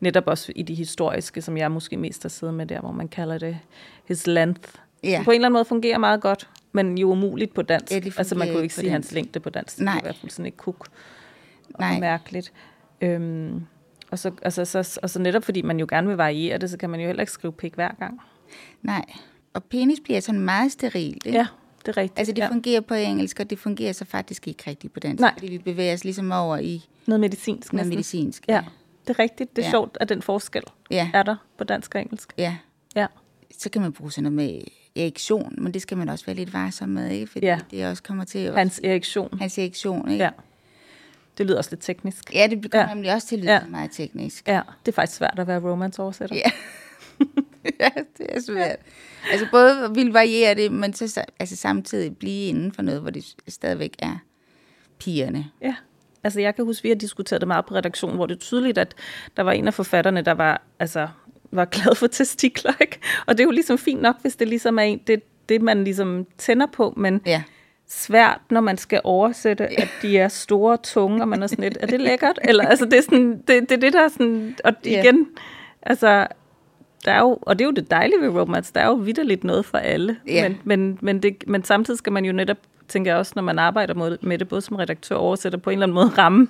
netop 0.00 0.26
også 0.26 0.52
i 0.56 0.62
de 0.62 0.74
historiske, 0.74 1.42
som 1.42 1.56
jeg 1.56 1.70
måske 1.70 1.96
mest 1.96 2.22
har 2.22 2.28
siddet 2.28 2.54
med 2.54 2.66
der, 2.66 2.80
hvor 2.80 2.92
man 2.92 3.08
kalder 3.08 3.38
det 3.38 3.58
his 4.04 4.26
length. 4.26 4.70
Som 5.04 5.24
på 5.24 5.30
en 5.30 5.34
eller 5.34 5.46
anden 5.48 5.52
måde 5.52 5.64
fungerer 5.64 5.98
meget 5.98 6.20
godt, 6.20 6.48
men 6.72 6.98
jo 6.98 7.10
umuligt 7.10 7.54
på 7.54 7.62
dansk. 7.62 7.92
Ja, 7.92 7.98
det 7.98 8.18
altså 8.18 8.34
man 8.34 8.48
kunne 8.52 8.62
ikke 8.62 8.74
sige 8.74 8.90
hans 8.90 9.06
dansk. 9.06 9.14
længde 9.14 9.40
på 9.40 9.50
dansk. 9.50 9.76
Det 9.76 9.84
Nej. 9.84 9.94
kunne 9.94 10.04
være 10.04 10.14
fuldstændig 10.20 10.56
kuk 10.56 10.86
Nej. 11.78 11.94
og 11.94 12.00
mærkeligt. 12.00 12.52
Øhm, 13.00 13.66
og, 14.10 14.18
så, 14.18 14.30
altså, 14.42 14.64
så, 14.64 14.98
og 15.02 15.10
så 15.10 15.18
netop 15.18 15.44
fordi 15.44 15.62
man 15.62 15.80
jo 15.80 15.86
gerne 15.90 16.06
vil 16.08 16.16
variere 16.16 16.58
det, 16.58 16.70
så 16.70 16.76
kan 16.76 16.90
man 16.90 17.00
jo 17.00 17.06
heller 17.06 17.22
ikke 17.22 17.32
skrive 17.32 17.52
pik 17.52 17.74
hver 17.74 17.90
gang. 17.98 18.20
Nej. 18.82 19.04
Og 19.54 19.64
penis 19.64 19.98
bliver 20.04 20.20
sådan 20.20 20.40
meget 20.40 20.72
sterilt, 20.72 21.26
ikke? 21.26 21.38
Ja, 21.38 21.46
det 21.86 21.96
er 21.96 21.96
rigtigt. 21.96 22.18
Altså 22.18 22.32
det 22.32 22.38
ja. 22.38 22.44
ja. 22.44 22.50
fungerer 22.50 22.80
på 22.80 22.94
engelsk, 22.94 23.40
og 23.40 23.50
det 23.50 23.58
fungerer 23.58 23.92
så 23.92 24.04
faktisk 24.04 24.48
ikke 24.48 24.64
rigtigt 24.70 24.92
på 24.92 25.00
dansk. 25.00 25.20
Nej. 25.20 25.32
Fordi 25.32 25.46
vi 25.46 25.58
bevæger 25.58 25.94
os 25.94 26.04
ligesom 26.04 26.32
over 26.32 26.56
i 26.58 26.84
Noget 27.06 27.20
medicinsk 27.20 27.72
noget 27.72 27.86
næsten. 27.86 27.96
medicinsk. 27.96 28.44
Ja, 28.48 28.64
det 29.06 29.14
er 29.14 29.18
rigtigt. 29.18 29.56
Det 29.56 29.62
er 29.62 29.66
Ja. 29.66 29.70
sjovt, 29.70 29.96
at 30.00 30.08
den 30.08 30.22
forskel 30.22 30.62
Ja. 30.90 31.10
er 31.14 31.22
der 31.22 31.36
på 31.58 31.64
dansk 31.64 31.94
og 31.94 32.00
engelsk. 32.00 32.32
ja. 32.38 32.56
Ja, 32.96 33.06
Så 33.58 33.70
kan 33.70 33.82
man 33.82 33.92
bruge 33.92 34.12
sådan 34.12 34.32
noget 34.32 34.50
med 34.52 34.60
erektion, 35.02 35.54
men 35.58 35.74
det 35.74 35.82
skal 35.82 35.96
man 35.98 36.08
også 36.08 36.26
være 36.26 36.36
lidt 36.36 36.52
varsom 36.52 36.88
med, 36.88 37.10
ikke? 37.10 37.26
Fordi 37.26 37.46
Ja. 37.46 37.58
det 37.70 37.86
også 37.86 38.02
kommer 38.02 38.24
til 38.24 38.38
at... 38.38 38.54
hans 38.54 38.80
erektion. 38.84 39.38
hans 39.38 39.58
erektion, 39.58 40.10
ikke? 40.10 40.24
Ja, 40.24 40.30
det 41.38 41.46
lyder 41.46 41.58
også 41.58 41.70
lidt 41.70 41.80
teknisk. 41.82 42.34
Ja, 42.34 42.46
det 42.50 42.70
kommer 42.70 42.84
Ja. 42.84 42.88
ja. 42.88 42.94
nemlig 42.94 43.14
også 43.14 43.26
til 43.28 43.36
at 43.36 43.40
lyde 43.42 43.52
Ja. 43.52 43.58
ja. 43.62 43.66
meget 43.66 43.90
teknisk. 43.90 44.48
Ja, 44.48 44.60
det 44.86 44.92
er 44.92 44.94
faktisk 44.94 45.18
svært 45.18 45.38
at 45.38 45.46
være 45.46 45.60
romance-oversætter. 45.60 46.36
Ja. 46.36 46.50
ja, 47.80 47.88
det 48.18 48.26
er 48.28 48.40
svært. 48.40 48.76
Altså 49.30 49.46
både 49.50 49.90
ville 49.94 50.12
variere 50.14 50.54
det, 50.54 50.72
men 50.72 50.92
så 50.92 51.24
altså 51.40 51.56
samtidig 51.56 52.16
blive 52.16 52.48
inden 52.48 52.72
for 52.72 52.82
noget, 52.82 53.00
hvor 53.00 53.10
det 53.10 53.24
stadigvæk 53.48 53.94
er 53.98 54.18
pigerne. 54.98 55.46
Ja. 55.62 55.74
Altså, 56.24 56.40
jeg 56.40 56.54
kan 56.54 56.64
huske, 56.64 56.82
vi 56.82 56.88
har 56.88 56.96
diskuteret 56.96 57.40
det 57.40 57.48
meget 57.48 57.66
på 57.66 57.74
redaktionen, 57.74 58.16
hvor 58.16 58.26
det 58.26 58.34
er 58.34 58.38
tydeligt, 58.38 58.78
at 58.78 58.94
der 59.36 59.42
var 59.42 59.52
en 59.52 59.66
af 59.66 59.74
forfatterne, 59.74 60.22
der 60.22 60.32
var, 60.32 60.62
altså, 60.78 61.08
var 61.50 61.64
glad 61.64 61.94
for 61.94 62.06
testikler, 62.06 62.72
ikke? 62.80 62.98
Og 63.26 63.34
det 63.38 63.40
er 63.40 63.46
jo 63.46 63.50
ligesom 63.50 63.78
fint 63.78 64.02
nok, 64.02 64.16
hvis 64.22 64.36
det 64.36 64.48
ligesom 64.48 64.78
er 64.78 64.82
en, 64.82 65.00
det, 65.06 65.22
det 65.48 65.62
man 65.62 65.84
ligesom 65.84 66.26
tænder 66.38 66.66
på, 66.66 66.94
men 66.96 67.20
Ja. 67.26 67.42
svært, 67.88 68.40
når 68.50 68.60
man 68.60 68.76
skal 68.78 69.00
oversætte, 69.04 69.80
at 69.80 69.88
de 70.02 70.18
er 70.18 70.28
store, 70.28 70.76
tunge, 70.82 71.22
og 71.22 71.28
man 71.28 71.42
er 71.42 71.46
sådan 71.46 71.62
lidt, 71.64 71.78
er 71.80 71.86
det 71.86 72.00
lækkert? 72.08 72.38
Eller, 72.44 72.64
altså, 72.64 72.84
det 72.84 72.94
er 72.98 73.02
sådan, 73.02 73.32
det, 73.48 73.48
det, 73.48 73.72
er 73.72 73.76
det 73.76 73.92
der 73.92 74.04
er 74.04 74.08
sådan, 74.08 74.56
og 74.64 74.72
Ja. 74.84 75.00
igen, 75.02 75.26
altså, 75.82 76.26
der 77.06 77.12
er 77.12 77.20
jo, 77.20 77.38
og 77.42 77.58
det 77.58 77.64
er 77.64 77.66
jo 77.68 77.72
det 77.72 77.90
dejlige 77.90 78.20
ved 78.20 78.28
romance, 78.28 78.72
der 78.74 78.80
er 78.80 78.86
jo 78.86 78.94
vidderligt 78.94 79.44
noget 79.44 79.64
for 79.64 79.78
alle, 79.78 80.16
Ja. 80.26 80.48
men, 80.48 80.58
men, 80.64 80.98
men, 81.02 81.22
det, 81.22 81.44
men 81.46 81.64
samtidig 81.64 81.98
skal 81.98 82.12
man 82.12 82.24
jo 82.24 82.32
netop, 82.32 82.56
tænker 82.88 83.10
jeg 83.10 83.18
også, 83.18 83.32
når 83.36 83.42
man 83.42 83.58
arbejder 83.58 83.94
mod- 83.94 84.18
med 84.22 84.38
det, 84.38 84.48
både 84.48 84.60
som 84.60 84.76
redaktør 84.76 85.16
og 85.16 85.22
oversætter, 85.22 85.58
på 85.58 85.70
en 85.70 85.74
eller 85.74 85.86
anden 85.86 85.94
måde 85.94 86.08
ramme 86.08 86.48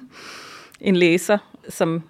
en 0.81 0.97
læser, 0.97 1.39
som 1.69 2.03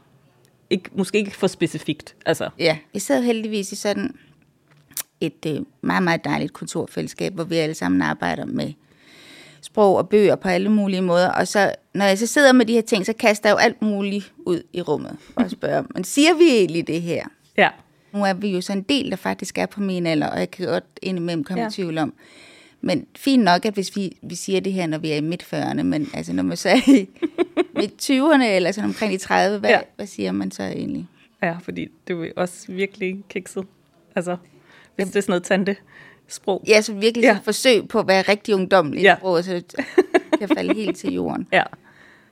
ikke, 0.71 0.91
måske 0.95 1.19
ikke 1.19 1.37
for 1.37 1.47
specifikt. 1.47 2.15
Altså, 2.27 2.49
Ja, 2.59 2.79
vi 2.93 2.99
sidder 2.99 3.21
heldigvis 3.21 3.73
i 3.73 3.77
sådan 3.77 4.15
et 5.21 5.47
øh, 5.47 5.61
meget, 5.81 6.03
meget 6.03 6.25
dejligt 6.25 6.53
kulturfællesskab, 6.53 7.35
hvor 7.35 7.45
vi 7.45 7.57
alle 7.57 7.75
sammen 7.75 8.03
arbejder 8.03 8.45
med 8.45 8.73
sprog 9.61 9.97
og 9.97 10.09
bøger 10.09 10.37
på 10.37 10.49
alle 10.49 10.69
mulige 10.69 11.03
måder. 11.03 11.29
Og 11.33 11.49
så, 11.49 11.73
når 11.95 12.05
jeg 12.05 12.19
så 12.19 12.27
sidder 12.27 12.53
med 12.53 12.67
de 12.67 12.73
her 12.73 12.81
ting, 12.83 13.07
så 13.07 13.13
kaster 13.13 13.49
jeg 13.49 13.55
jo 13.55 13.59
alt 13.59 13.83
muligt 13.83 14.33
ud 14.39 14.63
i 14.73 14.83
rummet 14.83 15.17
og 15.37 15.51
spørger, 15.51 15.83
men 15.95 16.05
siger 16.05 16.35
vi 16.35 16.45
egentlig 16.49 16.87
det 16.87 17.03
her? 17.03 17.25
ja. 17.59 17.69
Nu 18.13 18.25
er 18.25 18.33
vi 18.35 18.49
jo 18.49 18.61
så 18.61 18.73
en 18.73 18.83
del, 18.83 19.11
der 19.11 19.17
faktisk 19.17 19.59
er 19.59 19.67
på 19.67 19.81
min 19.81 20.07
alder, 20.07 20.27
og 20.31 20.39
jeg 20.39 20.51
kan 20.51 20.67
godt 20.67 20.85
indimellem 21.03 21.45
komme 21.45 21.63
ja. 21.63 21.69
I 21.69 21.71
tvivl 21.73 21.99
om. 21.99 22.15
Men 22.81 23.07
fint 23.17 23.45
nok, 23.45 23.65
at 23.65 23.75
hvis 23.75 23.97
vi, 23.97 24.17
vi 24.23 24.35
siger 24.35 24.61
det 24.61 24.73
her, 24.73 24.87
når 24.87 24.99
vi 24.99 25.11
er 25.11 25.17
i 25.17 25.21
midt 25.21 25.43
40'erne, 25.55 25.83
men 25.83 26.09
altså 26.15 26.33
når 26.33 26.43
man 26.43 26.57
så 26.57 26.69
er 26.69 26.91
i 26.91 27.09
midt 27.81 28.11
20'erne, 28.11 28.45
eller 28.45 28.73
sådan 28.73 28.91
omkring 28.91 29.13
de 29.13 29.19
30, 29.19 29.59
hvad, 29.59 29.71
ja. 29.71 29.81
Hvad 29.97 30.07
siger 30.07 30.33
man 30.33 30.51
så 30.51 30.63
egentlig? 30.63 31.07
Ja, 31.43 31.57
fordi 31.63 31.89
det 32.09 32.15
er 32.15 32.19
jo 32.19 32.27
også 32.37 32.73
virkelig 32.73 33.25
kikset. 33.31 33.65
Altså, 34.17 34.37
hvis 34.97 35.07
det 35.07 35.17
er 35.17 35.21
sådan 35.21 35.31
noget 35.31 35.43
tante 35.43 35.77
sprog. 36.29 36.65
Ja, 36.69 36.81
så 36.81 36.93
virkelig 36.93 37.23
Ja. 37.25 37.39
forsøg 37.45 37.89
på 37.89 37.99
at 37.99 38.09
være 38.09 38.23
rigtig 38.23 38.55
ungdomlig 38.55 39.03
Ja. 39.03 39.17
sprog, 39.19 39.45
så 39.45 39.63
kan 40.39 40.49
falde 40.49 40.75
helt 40.75 40.97
til 40.97 41.13
jorden. 41.15 41.47
Ja. 41.53 41.63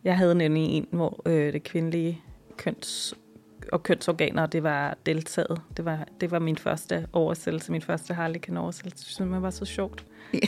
Jeg 0.04 0.16
havde 0.16 0.34
nemlig 0.34 0.62
en, 0.64 0.86
hvor 0.90 1.22
øh, 1.26 1.52
det 1.52 1.62
kvindelige 1.62 2.20
køns 2.56 3.14
og 3.74 3.82
kønsorganer, 3.82 4.46
det 4.46 4.62
var 4.62 4.96
deltaget. 5.06 5.60
Det 5.76 5.84
var, 5.84 6.08
det 6.20 6.30
var 6.30 6.38
min 6.38 6.56
første 6.56 7.06
oversættelse, 7.12 7.72
min 7.72 7.82
første 7.82 8.14
Harlequin-oversættelse. 8.14 9.04
Det 9.04 9.12
synes 9.12 9.32
jeg 9.32 9.42
var 9.42 9.50
så 9.50 9.64
sjovt. 9.64 10.04
Ja. 10.34 10.38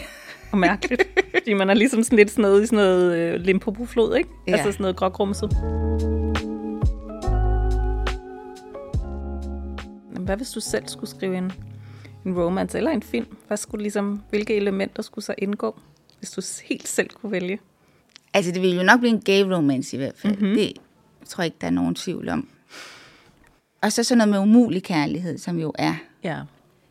Og 0.53 0.59
mærkeligt. 0.59 1.03
fordi 1.39 1.53
man 1.53 1.71
er 1.71 1.75
ligesom 1.75 2.03
sådan 2.03 2.17
lidt 2.17 2.31
sådan 2.31 2.43
noget 2.43 2.63
i 2.63 2.67
sådan 2.67 2.77
noget 2.77 3.17
øh, 3.17 3.41
Limpopo-flod, 3.41 4.17
ikke? 4.17 4.29
Ja. 4.49 4.53
Altså 4.53 4.73
sådan 4.73 4.83
noget 4.83 4.97
grågrumset. 4.97 5.53
Men 10.13 10.25
Hvad 10.25 10.37
hvis 10.37 10.51
du 10.51 10.61
selv 10.61 10.85
skulle 10.87 11.11
skrive 11.11 11.39
en, 11.39 11.53
en 12.27 12.39
romance 12.39 12.79
eller 12.79 12.91
en 12.91 13.03
film? 13.03 13.37
Hvad 13.47 13.57
skulle 13.57 13.83
ligesom, 13.83 14.23
hvilke 14.31 14.57
elementer 14.57 15.03
skulle 15.03 15.25
så 15.25 15.35
indgå, 15.39 15.81
hvis 16.19 16.31
du 16.31 16.43
helt 16.65 16.89
selv 16.89 17.11
kunne 17.11 17.33
vælge? 17.33 17.59
Altså, 18.35 18.53
det 18.53 18.63
ville 18.63 18.77
jo 18.77 18.83
nok 18.83 19.01
blive 19.01 19.13
en 19.13 19.21
gay 19.21 19.43
romance 19.43 19.97
i 19.97 19.99
hvert 19.99 20.15
fald. 20.17 20.37
Mm-hmm. 20.37 20.55
Det 20.55 20.73
tror 21.27 21.43
jeg 21.43 21.47
ikke, 21.47 21.59
der 21.61 21.67
er 21.67 21.71
nogen 21.71 21.95
tvivl 21.95 22.29
om. 22.29 22.49
Og 23.83 23.93
så 23.93 24.03
sådan 24.05 24.19
noget 24.19 24.29
med 24.31 24.39
umulig 24.39 24.83
kærlighed, 24.83 25.39
som 25.39 25.59
jo 25.59 25.73
er 25.79 25.95
Ja. 26.25 26.41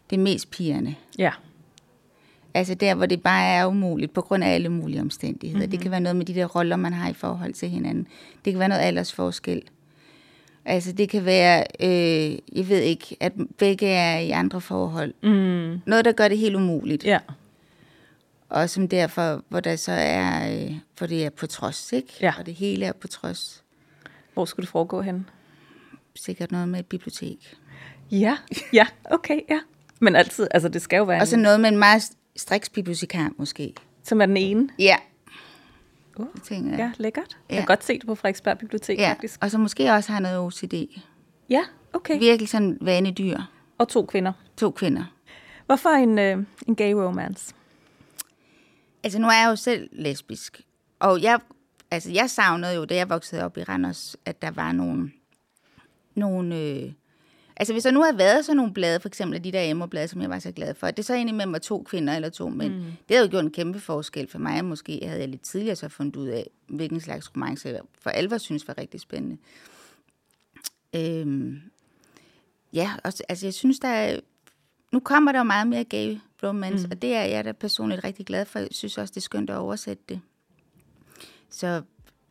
det 0.10 0.20
mest 0.20 0.52
pigerne. 0.52 0.96
Ja. 1.18 1.32
Altså 2.54 2.74
der, 2.76 2.96
hvor 2.96 3.06
det 3.06 3.24
bare 3.24 3.46
er 3.48 3.66
umuligt 3.66 4.14
på 4.14 4.22
grund 4.22 4.44
af 4.44 4.54
alle 4.54 4.70
mulige 4.70 5.02
omstændigheder. 5.02 5.58
Mm-hmm. 5.60 5.72
Det 5.72 5.80
kan 5.80 5.92
være 5.92 6.00
noget 6.00 6.16
med 6.16 6.26
de 6.26 6.34
der 6.36 6.46
roller, 6.46 6.76
man 6.76 6.94
har 6.94 7.10
i 7.10 7.14
forhold 7.14 7.54
til 7.54 7.70
hinanden. 7.70 8.08
Det 8.46 8.54
kan 8.54 8.60
være 8.60 8.70
noget 8.70 8.82
aldersforskel. 8.82 9.62
Altså 10.66 10.92
det 10.92 11.10
kan 11.10 11.26
være, 11.26 11.64
øh, 11.80 12.38
jeg 12.58 12.70
ved 12.70 12.80
ikke, 12.82 13.18
at 13.20 13.34
begge 13.58 13.88
er 13.88 14.20
i 14.20 14.30
andre 14.32 14.62
forhold. 14.62 15.14
Mm. 15.24 15.82
Noget, 15.86 16.06
der 16.06 16.12
gør 16.12 16.28
det 16.28 16.38
helt 16.38 16.56
umuligt. 16.56 17.04
Ja. 17.04 17.20
Og 18.50 18.70
som 18.70 18.88
derfor, 18.88 19.42
hvor 19.50 19.60
der 19.60 19.76
så 19.76 19.92
er, 19.92 20.54
øh, 20.66 20.72
hvor 20.98 21.08
det 21.08 21.26
er 21.26 21.30
på 21.30 21.48
trods, 21.48 21.94
ikke? 21.94 22.14
Ja. 22.22 22.34
Og 22.40 22.46
det 22.46 22.54
hele 22.54 22.86
er 22.86 22.92
på 22.94 23.08
trods. 23.08 23.64
Hvor 24.34 24.46
skulle 24.46 24.64
det 24.64 24.70
foregå 24.72 25.02
hen? 25.02 25.26
Sikkert 26.16 26.52
noget 26.52 26.70
med 26.70 26.80
et 26.80 26.86
bibliotek. 26.86 27.58
Ja. 28.12 28.38
Ja, 28.74 28.88
okay, 29.12 29.40
ja. 29.50 29.60
Men 30.02 30.16
altid, 30.16 30.48
altså 30.52 30.70
det 30.70 30.82
skal 30.82 30.98
jo 30.98 31.04
være 31.04 31.22
Og 31.22 31.28
så 31.28 31.36
en, 31.36 31.42
noget 31.42 31.60
med 31.60 31.70
en 31.70 31.78
meget 31.78 32.04
striks 32.36 32.70
bibliotekar, 32.70 33.32
måske. 33.38 33.74
som 34.04 34.22
er 34.22 34.26
den 34.26 34.38
ene. 34.38 34.70
Ja. 34.80 34.96
Uh, 36.18 36.28
Det 36.36 36.44
tænker 36.44 36.70
jeg. 36.70 36.80
Ja, 36.80 36.92
lækkert. 36.98 37.38
Jeg 37.50 37.56
Ja. 37.56 37.60
kan 37.60 37.66
godt 37.66 37.84
se 37.84 37.94
det 37.94 38.06
på 38.06 38.16
Frederiksberg 38.16 38.58
Bibliotek, 38.58 38.98
ja. 39.00 39.10
faktisk. 39.10 39.40
Og 39.44 39.52
så 39.52 39.58
måske 39.58 39.92
også 39.94 40.12
har 40.12 40.20
noget 40.20 40.40
OCD. 40.40 40.74
Ja, 41.50 41.62
okay. 41.94 42.20
Virkelig 42.20 42.50
sådan 42.50 42.78
vanedyr. 42.82 43.40
Og 43.78 43.88
to 43.90 44.06
kvinder. 44.06 44.34
To 44.58 44.72
kvinder. 44.72 45.04
Hvorfor 45.66 45.90
en, 45.90 46.20
øh, 46.20 46.38
en 46.68 46.76
gay 46.76 46.92
romance? 46.92 47.54
Altså, 49.04 49.20
nu 49.20 49.28
er 49.28 49.32
jeg 49.42 49.50
jo 49.50 49.56
selv 49.56 49.90
lesbisk. 49.92 50.62
Og 51.00 51.22
jeg, 51.22 51.40
altså, 51.92 52.12
jeg 52.12 52.30
savnede 52.30 52.76
jo, 52.76 52.86
da 52.86 52.96
jeg 52.96 53.10
voksede 53.10 53.44
op 53.44 53.58
i 53.58 53.64
Randers, 53.64 54.16
at 54.26 54.42
der 54.42 54.52
var 54.52 54.72
nogle... 54.72 55.12
nogle 56.16 56.60
øh, 56.60 56.92
altså, 57.58 57.74
hvis 57.74 57.84
der 57.84 57.92
nu 57.92 58.02
havde 58.02 58.18
været 58.18 58.46
sådan 58.46 58.58
nogle 58.58 58.74
blade, 58.74 59.00
for 59.00 59.08
eksempel 59.08 59.44
de 59.44 59.52
der 59.52 59.62
Emma-blade, 59.62 60.08
som 60.08 60.22
jeg 60.22 60.30
var 60.30 60.40
så 60.40 60.52
glad 60.52 60.76
for, 60.76 60.92
det 60.92 61.06
så 61.06 61.14
egentlig 61.14 61.36
med 61.36 61.46
mig 61.46 61.62
to 61.62 61.84
kvinder 61.84 62.16
eller 62.16 62.30
to 62.30 62.50
mænd, 62.50 62.74
mm. 62.74 62.82
det 62.82 63.18
havde 63.18 63.26
jo 63.26 63.32
gjort 63.32 63.44
en 63.44 63.52
kæmpe 63.52 63.80
forskel 63.80 64.30
for 64.30 64.40
mig. 64.40 64.66
Måske 64.66 65.00
havde 65.04 65.20
jeg 65.20 65.30
lidt 65.30 65.42
tidligere 65.42 65.76
så 65.76 65.90
fundet 65.90 66.16
ud 66.16 66.28
af, 66.28 66.50
hvilken 66.68 67.02
slags 67.02 67.36
romance 67.36 67.70
jeg 67.70 67.82
for 68.00 68.10
alvor 68.10 68.38
synes 68.38 68.68
var 68.68 68.78
rigtig 68.78 69.00
spændende. 69.00 69.38
Øhm, 70.96 71.62
ja, 72.74 72.92
og, 73.04 73.14
altså, 73.30 73.46
jeg 73.46 73.54
synes, 73.54 73.80
der 73.80 73.88
er, 73.88 74.20
nu 74.92 75.00
kommer 75.00 75.32
der 75.32 75.40
jo 75.40 75.44
meget 75.44 75.68
mere 75.68 75.84
gay 75.84 76.18
romance, 76.44 76.88
mm. 76.88 76.92
og 76.92 77.02
det 77.02 77.14
er 77.14 77.24
jeg 77.24 77.46
da 77.46 77.52
personligt 77.52 78.04
rigtig 78.04 78.26
glad 78.26 78.46
for. 78.46 78.60
Jeg 78.60 78.68
synes 78.72 78.98
også, 78.98 79.12
det 79.12 79.18
er 79.18 79.22
skønt 79.22 79.50
at 79.50 79.56
oversætte 79.56 80.04
det. 80.10 80.22
Så 81.50 81.82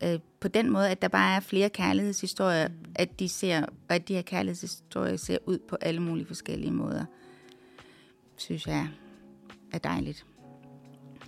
øh, 0.05 0.19
på 0.39 0.47
den 0.47 0.69
måde, 0.69 0.89
at 0.89 1.01
der 1.01 1.07
bare 1.07 1.35
er 1.35 1.39
flere 1.39 1.69
kærlighedshistorier, 1.69 2.67
mm. 2.67 2.73
at 2.95 3.19
de 3.19 3.29
ser, 3.29 3.65
og 3.89 3.95
at 3.95 4.07
de 4.07 4.13
her 4.15 4.21
kærlighedshistorier 4.21 5.15
ser 5.15 5.37
ud 5.45 5.59
på 5.69 5.77
alle 5.81 6.01
mulige 6.01 6.27
forskellige 6.27 6.71
måder, 6.71 7.05
synes 8.35 8.67
jeg 8.67 8.87
er 9.73 9.77
dejligt. 9.77 10.25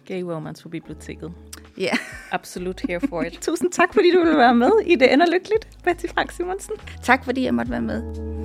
Gay 0.06 0.22
romance 0.22 0.64
på 0.64 0.70
biblioteket. 0.70 1.34
Ja, 1.78 1.92
Absolut 2.32 2.82
here 2.88 3.00
for 3.00 3.22
it. 3.22 3.34
Tusind 3.48 3.72
tak, 3.72 3.94
fordi 3.94 4.12
du 4.12 4.20
ville 4.20 4.38
være 4.38 4.56
med 4.56 4.72
i 4.86 4.96
Det 4.96 5.14
Ender 5.14 5.26
Lykkeligt, 5.32 5.78
Betty 5.84 6.06
Frank 6.06 6.32
Simonsen. 6.32 6.76
tak 7.04 7.26
fordi 7.26 7.44
jeg 7.44 7.54
måtte 7.54 7.72
være 7.72 7.82
med. 7.82 8.37